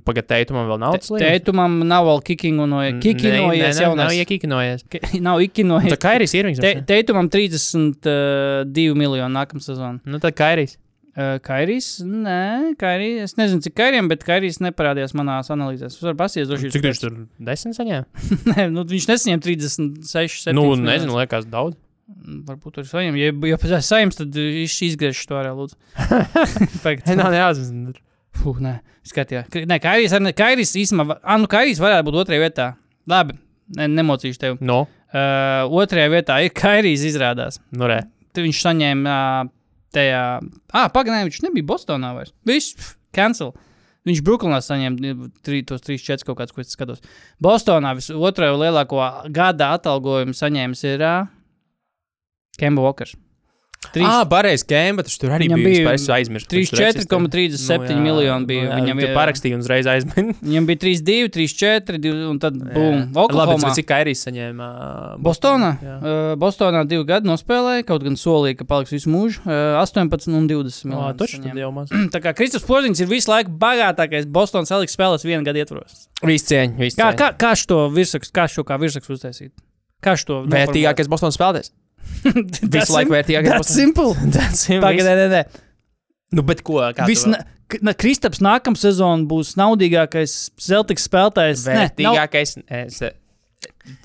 [0.06, 4.20] Pagaidām, man vēl nav tas Teitumam nav vēl kikingu no kikinojies Nav jaunais.
[4.22, 4.84] iekikinojies.
[4.94, 5.92] Ki- Nav ikinojies.
[5.96, 6.62] Tā kā ir īrings.
[6.62, 10.00] Te, teitumam 32 miljoni nākamā sezona.
[10.06, 10.68] Nu, kā ir.
[11.12, 13.34] Uh, Kairijs, nē, Kairijs.
[13.34, 15.98] Es nezinu, cik Kairijam, bet Kairijs neparādījās manās analīzēs.
[15.98, 18.06] Es varu pasies, Cik viņš tur desmit saņēma?
[18.54, 20.56] Nē, nu, viņš nesaņem 36, 7.
[20.56, 21.76] Nu, nezinu, liekas, daudz.
[22.48, 23.18] Varbūt tur saņem.
[23.20, 25.76] Ja, ja pēc saņems, tad viņš izgriež to ārā, lūdzu.
[26.86, 27.12] Pagaid.
[27.20, 27.92] Nav jāzina.
[28.40, 29.44] Puh, nē, skatījā.
[29.52, 32.68] Ka- Nē, Kairijs, ne- Kairijs īstenībā, ah, nu, Kairijs varētu būt otrajā vietā.
[33.12, 33.36] Labi,
[33.78, 34.58] ne, nemocīšu tevi.
[34.62, 37.58] No, Uh, otrajā vietā ir Kairijs izrādās.
[37.76, 37.98] nu, re.
[38.32, 39.50] Tad viņš saņēma uh,
[39.92, 40.22] tajā,
[40.72, 42.32] ah, pagaidām, viņš nebija Bostonā vairs.
[42.48, 43.52] Viss, cancel.
[44.08, 47.02] Viņš Brooklynā saņēma tri- tos 3-4 kaut kādus, ko es skatos.
[47.44, 49.04] Bostonā visotru lielāko
[49.36, 51.28] gada atalgojumu saņēmis ir uh,
[52.58, 53.12] Kemba Walkers.
[53.82, 55.80] Trīs- Ah, pareizi, Kemba, tas tur arī Viņam bija.
[55.90, 56.48] bija Es aizmirsu.
[56.54, 58.68] 34,37 miljoni bija.
[58.70, 60.36] Viņam Viņam bija parakstīja un uzreiz aizmirsu.
[60.46, 63.00] Viņam bija 3-2, 3-4, un tad bum.
[63.10, 63.72] Labi, Oklahomā.
[63.76, 64.68] cik Kairijs saņēma?
[65.26, 65.72] Bostonā?
[65.82, 65.96] Jā.
[65.98, 69.42] Uh, Bostonā divu gadu nospēlēja, kaut gan solīja, ka paliks visu mūžu.
[69.50, 71.18] Uh, 18 un 20 Ā, miljonus.
[71.18, 71.90] Taču jau maz.
[72.14, 76.06] Tā kā Kristofers Porziņš ir visu laiku bagātākais Bostonas Eliks spēlētājs vienu gadu ietvaros.
[76.24, 77.18] Viss cieņa, viss Kā, cieņa.
[77.18, 79.52] kā, kā šo virsrakstu, kā šo kā virsrakstu uztaisīt?
[80.02, 81.74] Kā šo Vērtīgākais Bostonas spēlētājs.
[82.24, 84.12] Visu laiku vērtīgākais Tas simple.
[84.36, 85.42] Tas ir Pagaid, nē, nē.
[86.38, 86.80] Nu, bet ko?
[87.08, 87.42] Viss na-
[87.82, 91.66] na- Kristaps nākamā sezona būs naudīgākais Celtics spēlētājs.
[91.68, 91.74] Nē,
[92.06, 92.58] nav- Vērtīgākais.
[92.70, 93.02] es-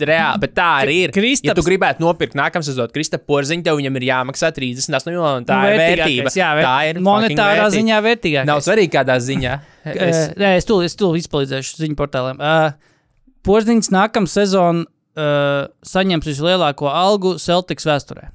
[0.00, 1.10] Reāli, bet tā arī ir.
[1.12, 5.44] Kristaps- Ja tu gribētu nopirkt nākamā sezona Krista Porziņu, tev viņam ir jāmaksā 38 miljoni.
[5.48, 6.32] Tā Nu, ir vērtīgākais, vērtība.
[6.40, 8.42] Jā, vēr- tā ir monetārā fucking ziņā vērtība.
[8.42, 8.46] vērtīgākais.
[8.46, 9.54] Nav svarīgi, kādā ziņā.
[9.84, 10.20] Es...
[10.36, 12.40] Nē, es tūlīt izpalīdzēšu ziņu portāliem.
[12.40, 12.72] Uh,
[13.46, 14.84] Porziņš nākamā sezona
[15.16, 18.30] uh, saņems vislielāko algu Celtics vēsturē.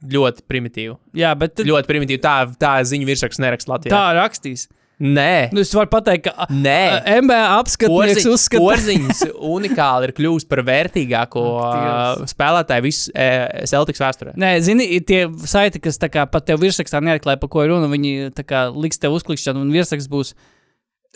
[0.00, 0.94] ļoti primitīvi.
[1.20, 2.20] Jā, bet tad, Ļoti primitīvi.
[2.24, 3.92] Tā, tā ziņu virsraksts neraksta Latvijā.
[3.92, 4.68] tā rakstīs.
[5.00, 6.80] Nē, Nu, es varu pateikt, ka nē.
[6.92, 7.44] uh, MBA
[7.88, 14.34] Porziņš, uzskata, Porziņš unikāli ir kļuvis par vērtīgāko uh, spēlētāju visu uh, Celtics vēsturē.
[14.36, 15.96] Nē, zini, tie saiti, kas
[16.28, 17.88] pat tev virsrakstā neatklāja, par ko ir runa.
[17.88, 18.28] Viņi
[18.76, 20.34] liks tev uzklikšķinu, un virsraksts būs.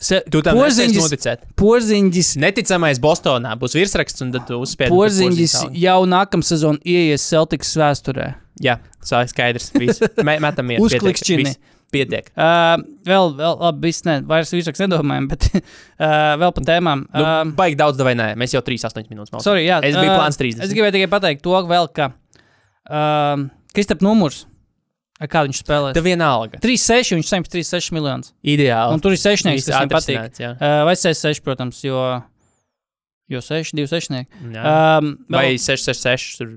[0.05, 1.44] Se, Tu tam noticēt.
[1.57, 4.90] porziņģis, Neticamais Bostonā būs virsraksts, un tad tu uzspēj.
[4.92, 8.34] porziņģis jau nākamā sezona ieies Celtics vēsturē.
[8.62, 9.70] Jā, sā- skaidrs.
[9.80, 10.02] viss.
[10.20, 10.84] Mē- Metam mieru.
[10.86, 11.55] Uzklikšķini.
[11.94, 12.26] pietiek.
[12.36, 17.05] Uh, vēl, vēl, labi, viss ne, vairs virsraksts nedomājam, bet uh, vēl par tēmām.
[17.14, 18.32] Nu, Uh, baigi daudz, vai nē?
[18.36, 19.46] Mēs jau 3-8 minūtes mācāmies.
[19.46, 20.64] sorry, jā, Es biju ā, plāns 30.
[20.66, 22.11] Es gribēju tikai pateikt to vēl, ka
[22.90, 23.44] uh,
[23.74, 24.44] Kristap numurs,
[25.22, 25.92] ar kādu viņš spēlē.
[25.96, 26.60] Tev vienalga.
[26.62, 28.32] 3-6, viņš saņems 3-6 miljonus.
[28.42, 28.96] Ideāli.
[28.96, 30.40] Un tur ir sešnieks, Viss kas viņam patīk.
[30.42, 30.54] jā.
[30.58, 32.00] Uh, vai 6-6, protams, jo,
[33.30, 34.42] jo 6, 2 sešnieki.
[34.56, 34.74] Jā.
[34.98, 36.40] Um, Vai vēl, 666?
[36.40, 36.50] Tur...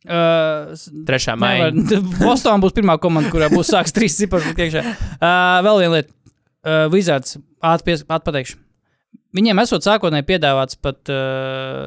[0.00, 0.72] Uh,
[1.06, 1.68] Trešā maija.
[2.24, 4.82] Bostonā būs pirmā komanda, kurā būs sāks trīs cipars iekšā.
[5.20, 6.14] Uh, vēl viena lieta.
[6.60, 8.58] Uh, Vizards, ātri pateikšu.
[9.36, 11.86] Viņiem esot sākotnēji piedāvāts pat uh,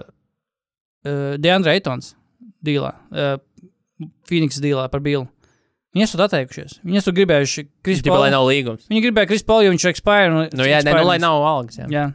[1.04, 2.14] uh, Deandre Eitons
[2.64, 3.36] dīlā, uh,
[4.30, 5.28] Phoenix dīlā par Billu.
[5.94, 6.80] Viņi esat atteikušies.
[6.82, 8.88] Viņi esat gribējuši Tipā, lai nav līgums.
[8.90, 10.30] Viņi gribēja Kristu Pauli, jo viņš ir expire.
[10.34, 11.78] un- Nu, jā, nē, nu, lai nav algas.
[11.78, 11.86] Jā.
[11.94, 12.06] Jā.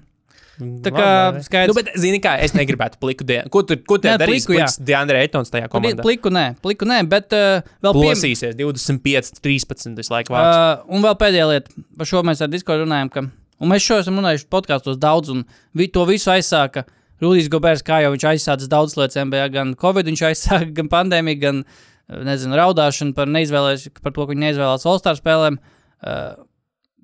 [0.58, 1.06] Tā kā
[1.46, 1.70] skaidrs.
[1.70, 3.46] Nu, bet, zini, kā es negribētu pliku dienu.
[3.54, 4.48] Ko tu, ko Nē, darīsi?
[4.48, 4.66] pliku, jā.
[4.82, 6.02] Diandre Eitons tajā komandā.
[6.02, 10.82] Pliku nē, pliku nē, bet uh, vēl pie, Plosīsies 25, 13 visu laiku vārds.
[10.82, 13.22] Uh, un vēl pēdējā lieta, par šo mēs ar Discord runājam, ka,
[13.62, 15.44] un mēs šo esam runājuši podkāstos daudz, un
[15.78, 16.82] vi, to visu aizsāka
[17.22, 21.38] Rudijs Gobērs, kā jau viņš aizsācis daudz lietas NBA, gan Covid viņš aizsāka, gan pandēmija,
[21.46, 21.62] gan,
[22.08, 25.58] nezinu, raudāšana par, par to, ka viņi neizvēlējās All-Star spēlēm.
[25.98, 26.36] Uh,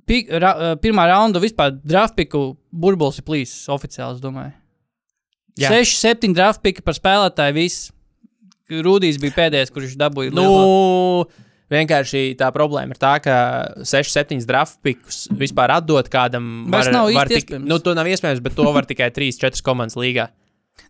[0.08, 4.54] pi, ra, uh, pirmā raunda vispār draftpiku burbulis ir plīsis oficiāli, es domāju.
[5.60, 5.70] Jā.
[5.70, 7.90] 6, 7 draftpiki par spēlētāju, viss.
[8.84, 10.32] Rudijs bija pēdējais, kurš dabūja.
[10.34, 11.42] Nu, lielāko.
[11.74, 13.36] vienkārši tā problēma ir tā, ka
[13.84, 16.64] 6, 7 draftpikus vispār atdot kādam.
[16.72, 17.68] Vairs nav īsti tik, iespējams.
[17.70, 20.30] Nu, to nav iespējams, bet to var tikai 3, 4 komandas līgā.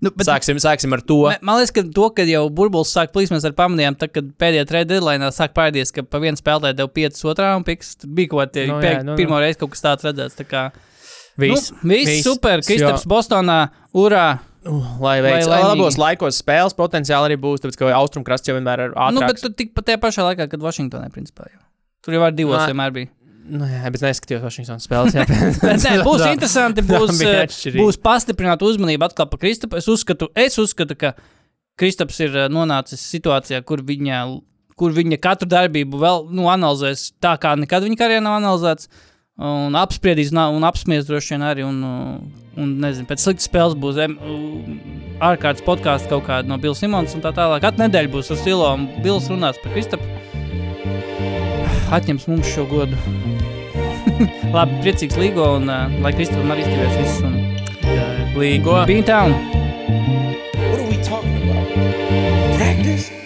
[0.01, 1.19] Nu, bet- Sāksim, sāksim ar to.
[1.43, 4.67] Man, liekas, ka to, kad jau burbulis sāk plīst, mēs arī pamanījām, tad, kad pēdējā
[4.69, 7.95] trade deadline sāk pārdies, ka pa vienu spēlētāju deva 5 otrā un piks.
[8.03, 9.17] Tur bija kaut kāda Nu, nu, jā, nu, nu.
[9.21, 10.37] pirmā reize kaut kas tāds redzēts.
[10.41, 10.65] Tā kā,
[11.39, 11.71] Viss.
[11.83, 12.61] nu, viss, viss super.
[12.63, 14.41] Kristaps Bostonā, urā!
[14.65, 15.77] Uh, lai veiktu Lai laimīgi.
[15.77, 19.43] labos laikos spēles, potenciāli arī būs, tāpēc ka austrumkrasts jau vienmēr ir Nu, bet ātrāks.
[19.43, 21.61] tur tik pat tajā pašā laikā, kad Vašingtonē, principā, jau.
[22.01, 23.09] Tur jau ar divos vienmēr bija.
[23.45, 25.17] Nu, jā, bet es neskatījos Vašingtonas spēles.
[25.19, 25.25] Jā,
[25.61, 29.77] Bet, nē, būs interesanti, būs, eh, būs pastiprināta uzmanība atkal par Kristapu.
[29.81, 31.13] Es uzskatu, es uzskatu, ka
[31.81, 34.23] Kristaps ir eh, nonācis situācijā, kur viņa,
[34.81, 38.89] kur viņa katru darbību vēl nu, analizēs tā, kā nekad viņa karjerā nav analizēts.
[39.35, 41.65] Un apspriedīs, un apsmies droši vien arī.
[41.67, 47.19] Un, uh, un nezinu, pēc sliktas spēles būs ārkārtas podkāsts kaut kāda no Bills Simons
[47.19, 47.65] un tā tālāk.
[47.67, 50.07] Katru nedēļu būs ar Silo un Bills runās par Kristapu.
[51.95, 53.34] Atņems mums šo godu.
[54.55, 57.21] Labi, priecīgs līgo un uh, lai Kristupam arī izdevies viss.
[57.27, 57.35] Un...
[58.39, 58.81] Līgo.
[58.91, 59.35] Bean Town!
[60.71, 61.69] What are we talking about?
[62.59, 63.24] Practice?